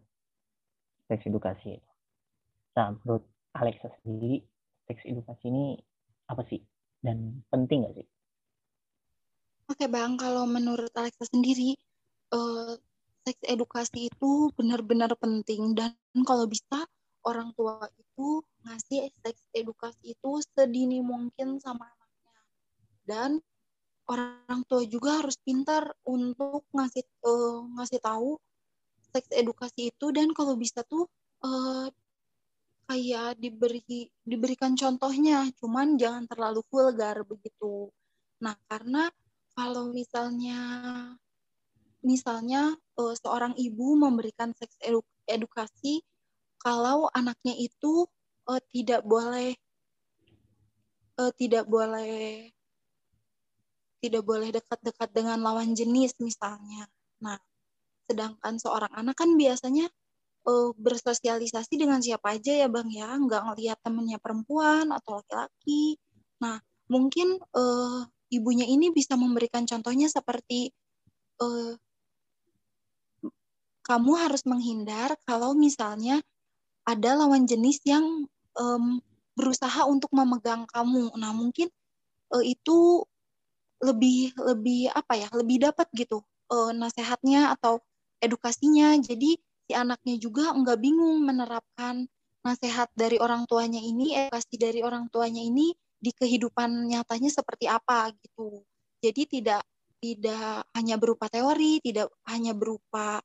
[1.07, 1.79] Sex edukasi.
[2.75, 3.23] Nah, menurut
[3.55, 4.43] Alexa sendiri,
[4.89, 5.65] sex edukasi ini
[6.27, 6.59] apa sih?
[6.99, 8.07] Dan penting nggak sih?
[9.69, 11.77] Oke Bang, kalau menurut Alexa sendiri,
[12.33, 12.75] uh,
[13.25, 15.73] seks edukasi itu benar-benar penting.
[15.73, 16.85] Dan kalau bisa,
[17.25, 21.89] orang tua itu ngasih seks edukasi itu sedini mungkin sama
[23.05, 23.39] dan
[24.05, 28.37] orang tua juga harus pintar untuk ngasih uh, ngasih tahu
[29.13, 30.11] seks edukasi itu.
[30.13, 31.09] Dan kalau bisa tuh
[31.41, 31.89] uh,
[32.85, 33.81] kayak diberi
[34.21, 35.49] diberikan contohnya.
[35.57, 37.89] Cuman jangan terlalu vulgar begitu.
[38.45, 39.09] Nah karena
[39.57, 40.59] kalau misalnya
[42.05, 46.05] misalnya uh, seorang ibu memberikan seks edu edukasi
[46.61, 48.05] kalau anaknya itu
[48.45, 49.57] uh, tidak boleh
[51.17, 52.53] uh, tidak boleh
[54.05, 56.85] tidak boleh dekat-dekat dengan lawan jenis misalnya.
[57.25, 57.41] Nah,
[58.05, 59.89] sedangkan seorang anak kan biasanya
[60.45, 65.97] uh, bersosialisasi dengan siapa aja ya bang ya, nggak ngelihat temennya perempuan atau laki-laki.
[66.37, 70.69] Nah, mungkin uh, ibunya ini bisa memberikan contohnya seperti
[71.41, 71.73] uh,
[73.85, 76.21] kamu harus menghindar kalau misalnya
[76.85, 79.01] ada lawan jenis yang um,
[79.37, 81.13] berusaha untuk memegang kamu.
[81.17, 81.69] Nah, mungkin
[82.33, 83.03] uh, itu
[83.83, 87.81] lebih lebih apa ya lebih dapat gitu uh, nasehatnya atau
[88.23, 88.95] edukasinya.
[89.01, 92.05] Jadi si anaknya juga nggak bingung menerapkan
[92.45, 98.13] nasihat dari orang tuanya ini edukasi dari orang tuanya ini di kehidupan nyatanya seperti apa
[98.21, 98.61] gitu.
[99.01, 99.65] Jadi tidak
[99.99, 103.17] tidak hanya berupa teori tidak hanya berupa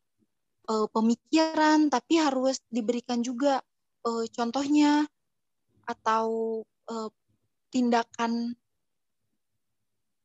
[0.71, 3.61] uh, pemikiran tapi harus diberikan juga
[4.09, 5.05] uh, contohnya
[5.85, 7.11] atau uh,
[7.69, 8.57] tindakan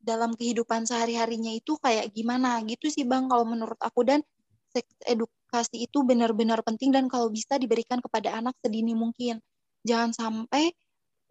[0.06, 4.22] dalam kehidupan sehari-harinya itu kayak gimana gitu sih Bang kalau menurut aku dan
[4.70, 9.42] seks edukasi itu benar-benar penting dan kalau bisa diberikan kepada anak sedini mungkin.
[9.82, 10.70] Jangan sampai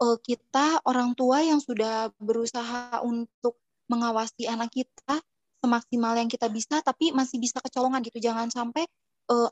[0.03, 5.21] uh, kita orang tua yang sudah berusaha untuk mengawasi anak kita
[5.61, 8.85] semaksimal yang kita bisa tapi masih bisa kecolongan gitu jangan sampai
[9.33, 9.49] uh,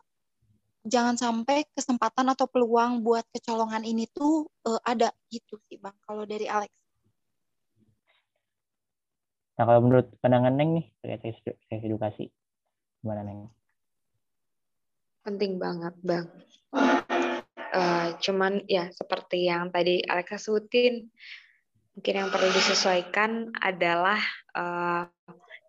[0.85, 6.27] jangan sampai kesempatan atau peluang buat kecolongan ini tuh uh, ada gitu sih bang kalau
[6.27, 6.82] dari Alex.
[9.63, 12.35] Nah kalau menurut pandangan Neng nih terkait seks edukasi
[12.99, 13.47] gimana Neng?
[15.23, 16.27] Penting banget bang.
[17.71, 21.07] Uh, cuman ya seperti yang tadi Alex sebutin,
[21.95, 24.19] mungkin yang perlu disesuaikan adalah
[24.51, 25.07] uh,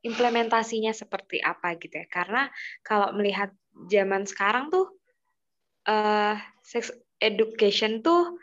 [0.01, 2.09] implementasinya seperti apa gitu ya.
[2.09, 2.49] Karena
[2.81, 3.53] kalau melihat
[3.93, 4.89] zaman sekarang tuh
[5.85, 6.33] uh,
[6.65, 6.89] sex
[7.21, 8.41] education tuh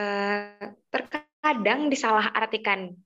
[0.00, 2.96] uh, terkadang disalahartikan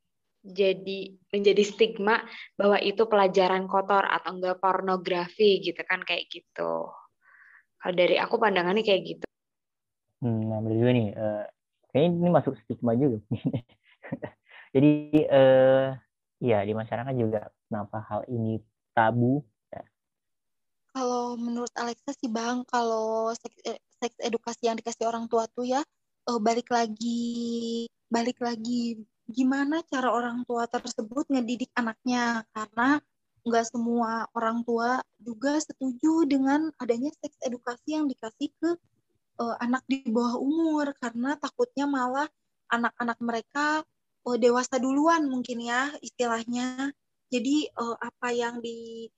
[0.45, 2.21] jadi menjadi stigma
[2.61, 6.93] bahwa itu pelajaran kotor atau enggak pornografi gitu kan kayak gitu.
[7.81, 9.27] Kalau dari aku pandangannya kayak gitu.
[10.21, 11.09] Hmm, nah benar juga nih.
[11.17, 11.45] Uh,
[11.89, 13.19] kayaknya ini masuk stigma juga.
[14.77, 14.93] jadi
[15.33, 15.87] uh,
[16.45, 18.61] ya di masyarakat juga kenapa hal ini
[18.93, 19.41] tabu
[20.95, 25.67] kalau menurut Alexa sih Bang, kalau seks, eh, seks edukasi yang dikasih orang tua tuh
[25.67, 25.83] ya
[26.31, 32.45] uh, balik lagi balik lagi gimana cara orang tua tersebut ngedidik anaknya?
[32.53, 33.01] Karena
[33.45, 38.71] nggak semua orang tua juga setuju dengan adanya seks edukasi yang dikasih ke
[39.41, 40.93] uh, anak di bawah umur.
[41.01, 42.29] Karena takutnya malah
[42.73, 43.67] anak-anak mereka
[44.29, 46.93] uh, dewasa duluan mungkin ya istilahnya.
[47.33, 49.09] Jadi uh, apa yang di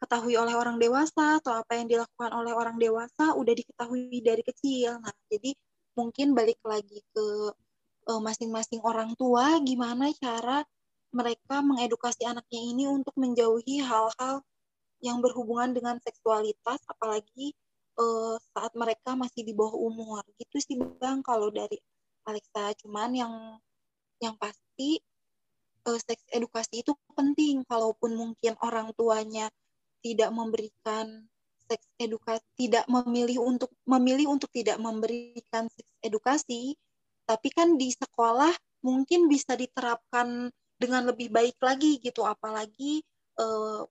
[0.00, 4.96] diketahui oleh orang dewasa atau apa yang dilakukan oleh orang dewasa udah diketahui dari kecil.
[4.96, 5.52] Nah, jadi
[5.92, 7.52] mungkin balik lagi ke
[8.18, 10.66] masing-masing uh, orang tua gimana cara
[11.14, 14.42] mereka mengedukasi anaknya ini untuk menjauhi hal-hal
[15.02, 17.54] yang berhubungan dengan seksualitas apalagi
[17.98, 20.22] uh, saat mereka masih di bawah umur.
[20.38, 21.76] Gitu sih Bang kalau dari
[22.26, 22.74] Alexa.
[22.84, 23.34] Cuman yang
[24.20, 25.00] yang pasti
[25.88, 29.48] uh, seks edukasi itu penting kalaupun mungkin orang tuanya
[30.00, 31.28] tidak memberikan
[31.70, 36.74] seks edukasi, tidak memilih untuk memilih untuk tidak memberikan seks edukasi,
[37.30, 38.50] tapi kan di sekolah
[38.82, 43.06] mungkin bisa diterapkan dengan lebih baik lagi gitu, apalagi
[43.38, 43.82] eh,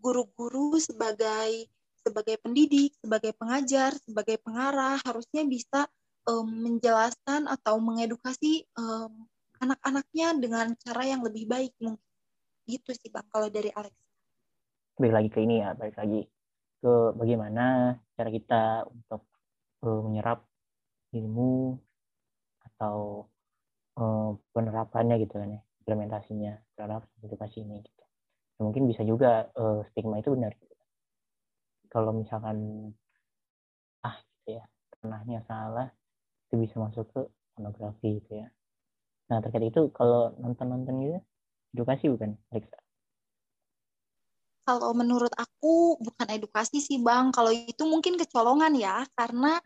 [0.00, 1.68] guru-guru sebagai
[2.00, 5.84] sebagai pendidik, sebagai pengajar, sebagai pengarah harusnya bisa
[6.24, 9.28] um, menjelaskan atau mengedukasi um,
[9.60, 12.08] anak-anaknya dengan cara yang lebih baik mungkin.
[12.64, 13.92] Gitu sih Bang kalau dari Alex
[15.00, 16.20] balik lagi ke ini ya balik lagi
[16.84, 19.24] ke bagaimana cara kita untuk
[19.80, 20.44] uh, menyerap
[21.16, 21.80] ilmu
[22.80, 23.28] atau
[24.00, 28.08] uh, penerapannya gitu kan ya implementasinya terhadap edukasi ini gitu ya,
[28.64, 30.74] mungkin bisa juga uh, stigma itu benar gitu.
[31.92, 32.88] kalau misalkan
[34.00, 34.64] ah gitu ya
[34.96, 35.92] pernahnya salah
[36.48, 37.20] itu bisa masuk ke
[37.52, 38.48] pornografi gitu ya
[39.28, 41.20] nah terkait itu kalau nonton nonton gitu
[41.76, 42.80] edukasi bukan Alexa
[44.64, 47.34] kalau menurut aku bukan edukasi sih Bang.
[47.34, 49.58] Kalau itu mungkin kecolongan ya, karena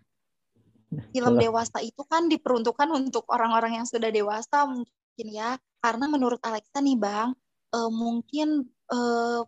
[1.15, 5.57] film dewasa itu kan diperuntukkan untuk orang-orang yang sudah dewasa mungkin ya.
[5.81, 7.37] Karena menurut Alexa nih Bang,
[7.75, 9.43] uh, mungkin uh,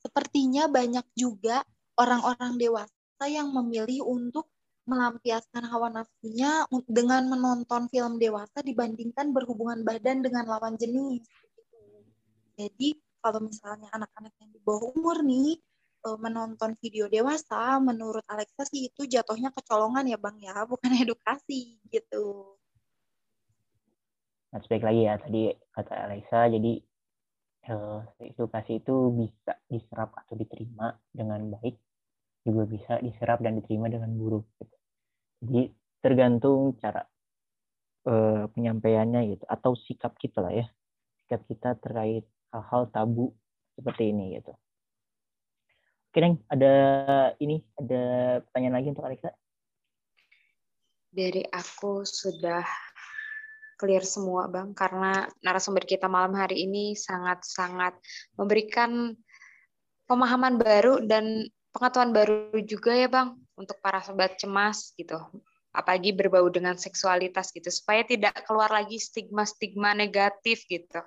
[0.00, 1.64] sepertinya banyak juga
[1.96, 4.50] orang-orang dewasa yang memilih untuk
[4.84, 11.24] melampiaskan hawa nafsunya dengan menonton film dewasa dibandingkan berhubungan badan dengan lawan jenis.
[12.54, 15.56] Jadi kalau misalnya anak-anak yang di bawah umur nih
[16.04, 21.80] uh, menonton video dewasa, menurut Alexa sih itu jatuhnya kecolongan ya Bang ya, bukan edukasi
[21.88, 22.54] gitu.
[24.54, 26.72] Nah, baik lagi ya tadi kata Alexa, jadi
[27.74, 31.74] uh, edukasi itu bisa diserap atau diterima dengan baik,
[32.46, 34.46] juga bisa diserap dan diterima dengan buruk.
[34.62, 34.76] Gitu.
[35.42, 35.62] Jadi
[35.98, 37.02] tergantung cara
[38.06, 40.66] uh, penyampaiannya gitu atau sikap kita lah ya,
[41.26, 42.24] sikap kita terkait
[42.54, 43.34] hal-hal tabu
[43.74, 44.54] seperti ini gitu.
[46.14, 46.74] Oke, Neng, ada
[47.42, 49.34] ini ada pertanyaan lagi untuk Alexa?
[51.10, 52.62] Dari aku sudah
[53.74, 57.98] clear semua, Bang, karena narasumber kita malam hari ini sangat-sangat
[58.38, 59.10] memberikan
[60.06, 65.18] pemahaman baru dan pengetahuan baru juga ya, Bang, untuk para sobat cemas gitu.
[65.74, 71.02] Apalagi berbau dengan seksualitas gitu, supaya tidak keluar lagi stigma-stigma negatif gitu.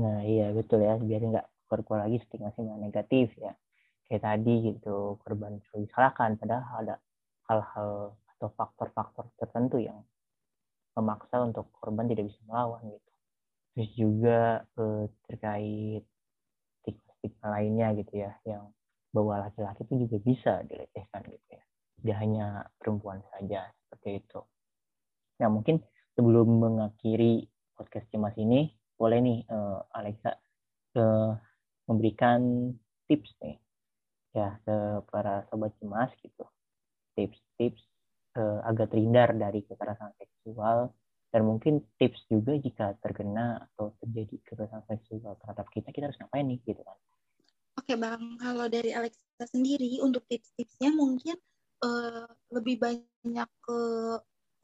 [0.00, 3.56] Nah iya betul ya biar nggak keluar lagi stigma-stigma negatif ya.
[4.04, 6.96] Kayak tadi gitu korban selalu disalahkan padahal ada
[7.48, 10.04] hal-hal atau faktor-faktor tertentu yang
[10.92, 13.12] memaksa untuk korban tidak bisa melawan gitu.
[13.72, 14.40] Terus juga
[14.76, 16.04] eh, terkait
[16.84, 18.68] stigma-stigma lainnya gitu ya yang
[19.12, 21.62] bahwa laki-laki itu juga bisa dilecehkan gitu ya.
[22.02, 22.46] Tidak hanya
[22.76, 24.40] perempuan saja seperti itu.
[25.40, 25.80] Nah mungkin
[26.12, 30.36] sebelum mengakhiri podcast cemas ini boleh nih uh, Alexa
[30.96, 31.32] uh,
[31.90, 32.70] memberikan
[33.10, 33.58] tips nih
[34.32, 34.76] ya ke
[35.12, 36.44] para sobat cemas gitu.
[37.12, 37.82] Tips-tips
[38.40, 40.88] uh, agar terhindar dari kekerasan seksual
[41.32, 46.48] dan mungkin tips juga jika terkena atau terjadi kekerasan seksual terhadap kita kita harus ngapain
[46.48, 46.96] nih gitu kan?
[47.80, 51.36] Oke bang, kalau dari Alexa sendiri untuk tips-tipsnya mungkin
[51.80, 53.78] uh, lebih banyak ke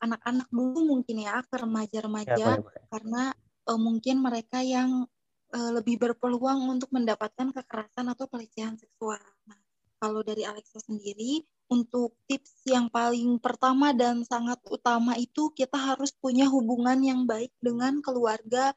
[0.05, 2.61] anak-anak dulu mungkin ya ke remaja-remaja ya,
[2.93, 3.33] karena
[3.67, 5.09] uh, mungkin mereka yang
[5.55, 9.21] uh, lebih berpeluang untuk mendapatkan kekerasan atau pelecehan seksual.
[9.49, 9.59] Nah,
[9.99, 16.17] kalau dari Alexa sendiri, untuk tips yang paling pertama dan sangat utama itu kita harus
[16.17, 18.73] punya hubungan yang baik dengan keluarga,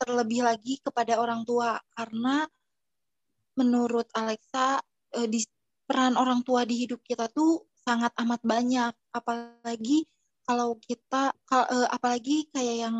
[0.00, 2.48] terlebih lagi kepada orang tua karena
[3.60, 4.80] menurut Alexa
[5.20, 5.44] eh, di
[5.84, 10.08] peran orang tua di hidup kita tuh sangat amat banyak, apalagi
[10.48, 12.96] kalau kita eh, apalagi kayak yang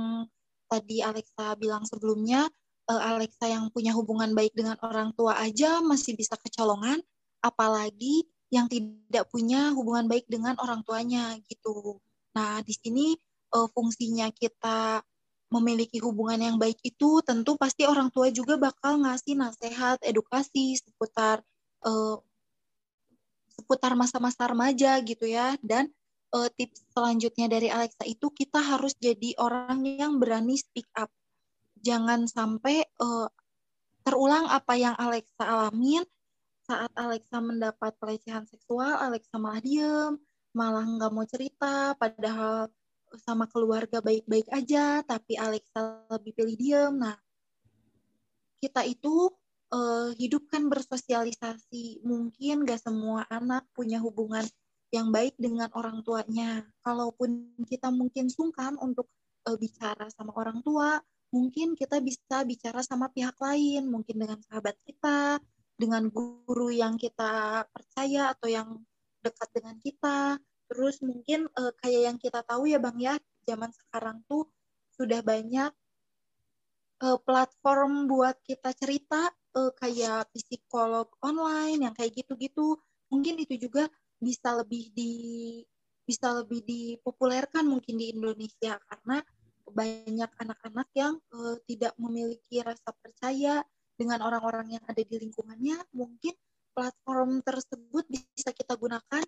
[0.68, 2.44] tadi Alexa bilang sebelumnya,
[2.90, 6.98] eh, Alexa yang punya hubungan baik dengan orang tua aja masih bisa kecolongan,
[7.40, 12.02] apalagi yang tidak punya hubungan baik dengan orang tuanya gitu.
[12.34, 13.14] Nah, di sini
[13.54, 15.02] uh, fungsinya kita
[15.50, 21.42] memiliki hubungan yang baik itu tentu pasti orang tua juga bakal ngasih nasihat, edukasi seputar
[21.86, 22.18] uh,
[23.50, 25.58] seputar masa-masa remaja gitu ya.
[25.62, 25.90] Dan
[26.34, 31.10] uh, tips selanjutnya dari Alexa itu kita harus jadi orang yang berani speak up.
[31.80, 33.28] Jangan sampai uh,
[34.04, 36.04] terulang apa yang Alexa alamin
[36.64, 40.14] saat Alexa mendapat pelecehan seksual, Alexa malah diem,
[40.54, 42.70] malah nggak mau cerita, padahal
[43.18, 46.94] sama keluarga baik-baik aja, tapi Alexa lebih pilih diem.
[46.94, 47.18] Nah,
[48.62, 49.34] kita itu
[49.74, 52.06] uh, hidup kan bersosialisasi.
[52.06, 54.46] Mungkin gak semua anak punya hubungan
[54.94, 56.62] yang baik dengan orang tuanya.
[56.86, 59.10] Kalaupun kita mungkin sungkan untuk
[59.50, 64.76] uh, bicara sama orang tua, mungkin kita bisa bicara sama pihak lain, mungkin dengan sahabat
[64.82, 65.38] kita,
[65.78, 68.68] dengan guru yang kita percaya atau yang
[69.22, 70.36] dekat dengan kita.
[70.70, 74.46] Terus mungkin uh, kayak yang kita tahu ya Bang ya, zaman sekarang tuh
[74.94, 75.72] sudah banyak
[77.02, 82.78] uh, platform buat kita cerita uh, kayak psikolog online yang kayak gitu-gitu.
[83.10, 85.12] Mungkin itu juga bisa lebih di
[86.04, 89.22] bisa lebih dipopulerkan mungkin di Indonesia karena
[89.70, 93.64] banyak anak-anak yang uh, tidak memiliki rasa percaya
[93.96, 96.32] dengan orang-orang yang ada di lingkungannya, mungkin
[96.72, 99.24] platform tersebut bisa kita gunakan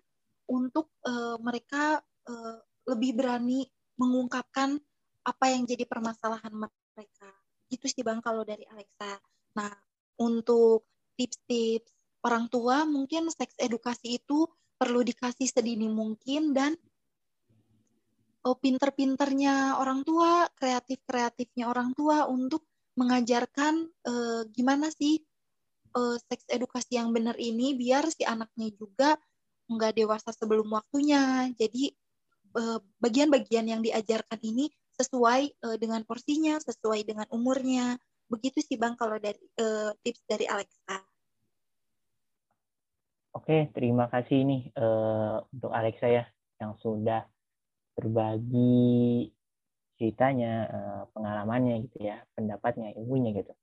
[0.49, 2.57] untuk uh, mereka uh,
[2.89, 4.75] lebih berani mengungkapkan
[5.23, 7.29] apa yang jadi permasalahan mereka.
[7.69, 9.21] Itu sih Bang kalau dari Alexa.
[9.55, 9.71] Nah,
[10.19, 11.93] untuk tips-tips
[12.25, 14.47] orang tua mungkin seks edukasi itu
[14.79, 16.75] perlu dikasih sedini mungkin dan
[18.43, 25.17] oh, pinter-pinternya orang tua, kreatif-kreatifnya orang tua untuk mengajarkan uh, gimana sih
[25.97, 29.17] uh, seks edukasi yang benar ini biar si anaknya juga
[29.65, 31.49] nggak dewasa sebelum waktunya.
[31.57, 31.89] Jadi
[32.53, 37.97] uh, bagian-bagian yang diajarkan ini sesuai uh, dengan porsinya, sesuai dengan umurnya.
[38.29, 41.01] Begitu sih Bang kalau dari uh, tips dari Alexa.
[43.33, 46.23] Oke, terima kasih nih uh, untuk Alexa ya
[46.61, 47.25] yang sudah
[47.93, 49.29] berbagi
[49.97, 53.53] ceritanya, uh, pengalamannya gitu ya, pendapatnya, ilmunya gitu.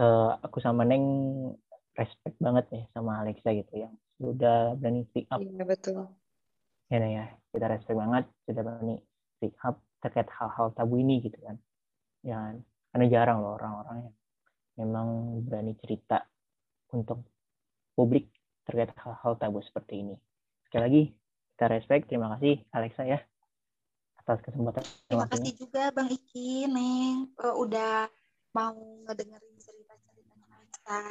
[0.00, 1.04] Uh, aku sama Neng
[1.98, 5.42] respect banget nih sama Alexa gitu yang sudah berani speak up.
[5.42, 6.08] Iya betul.
[6.88, 8.96] Ya, Neng ya, kita respect banget sudah berani
[9.36, 11.56] speak up terkait hal-hal tabu ini gitu kan.
[12.22, 12.54] Ya,
[12.94, 14.14] karena jarang loh orang-orang yang
[14.80, 15.08] memang
[15.44, 16.24] berani cerita
[16.94, 17.26] untuk
[17.92, 18.30] publik
[18.64, 20.16] terkait hal-hal tabu seperti ini.
[20.64, 21.02] Sekali lagi,
[21.62, 22.10] kita respect.
[22.10, 23.22] Terima kasih Alexa ya
[24.18, 24.82] atas kesempatan.
[25.06, 28.10] Terima kasih juga Bang Iki, Neng, uh, udah
[28.50, 28.74] mau
[29.06, 31.02] ngedengerin cerita-ceritanya Alexa.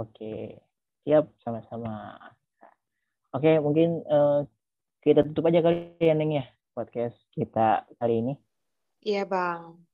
[0.00, 0.56] Oke,
[1.04, 2.16] siap sama-sama.
[3.36, 4.48] Oke, mungkin uh,
[5.04, 8.34] kita tutup aja kali ya, Neng ya, podcast kita kali ini.
[9.04, 9.84] Iya, Bang.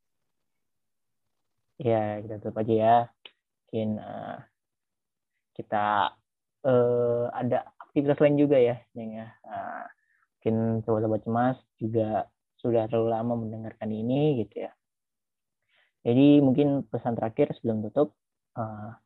[1.82, 2.96] Ya, kita tutup aja ya.
[3.66, 4.38] Mungkin uh,
[5.58, 6.14] kita
[6.66, 9.28] uh, ada aktivitas lain juga ya, ya.
[9.44, 9.84] Uh,
[10.40, 12.24] mungkin sobat-sobat cemas juga
[12.56, 14.72] sudah terlalu lama mendengarkan ini gitu ya.
[16.02, 18.16] Jadi mungkin pesan terakhir sebelum tutup,
[18.56, 18.96] uh,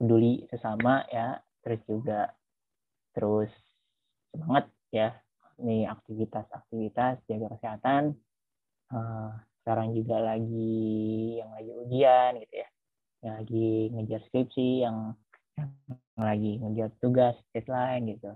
[0.00, 2.32] peduli sesama ya, terus juga
[3.12, 3.52] terus
[4.32, 5.12] semangat ya,
[5.60, 8.16] ini aktivitas-aktivitas jaga kesehatan.
[8.90, 12.68] Uh, sekarang juga lagi yang lagi ujian gitu ya,
[13.22, 15.14] yang lagi ngejar skripsi, yang
[16.20, 18.32] lagi ngejar tugas deadline gitu.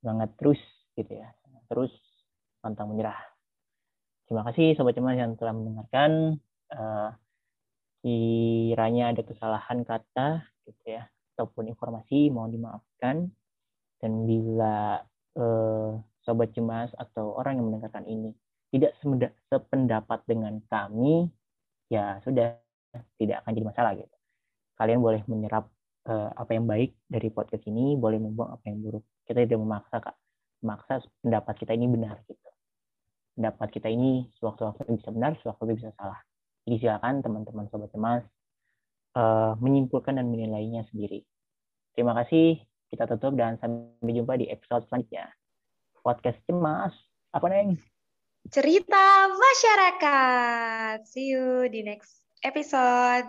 [0.00, 0.60] Semangat terus
[0.98, 1.30] gitu ya
[1.72, 1.92] terus
[2.60, 3.16] pantang menyerah
[4.28, 6.40] Terima kasih Sobat Cemas yang telah mendengarkan.
[6.72, 7.12] Uh,
[8.02, 11.06] kiranya ada kesalahan kata gitu ya
[11.36, 13.30] ataupun informasi mohon dimaafkan
[14.02, 15.04] dan bila
[15.38, 18.34] uh, sobat cemas atau orang yang mendengarkan ini
[18.74, 18.98] tidak
[19.46, 21.30] sependapat dengan kami
[21.86, 22.58] ya sudah
[23.22, 24.16] tidak akan jadi masalah gitu
[24.74, 25.70] kalian boleh menyerap
[26.08, 29.96] uh, apa yang baik dari podcast ini boleh membuang apa yang buruk kita tidak memaksa
[30.00, 30.16] kak
[30.62, 32.50] memaksa pendapat kita ini benar gitu
[33.34, 36.20] pendapat kita ini sewaktu-waktu bisa benar sewaktu-waktu bisa salah
[36.66, 38.22] jadi silakan teman-teman sobat cemas
[39.16, 41.24] uh, menyimpulkan dan menilainya sendiri.
[41.92, 42.60] Terima kasih.
[42.92, 45.32] Kita tutup dan sampai jumpa di episode selanjutnya.
[46.04, 46.92] Podcast cemas.
[47.32, 47.80] Apa neng?
[48.52, 51.06] Cerita masyarakat.
[51.08, 53.24] See you di next episode.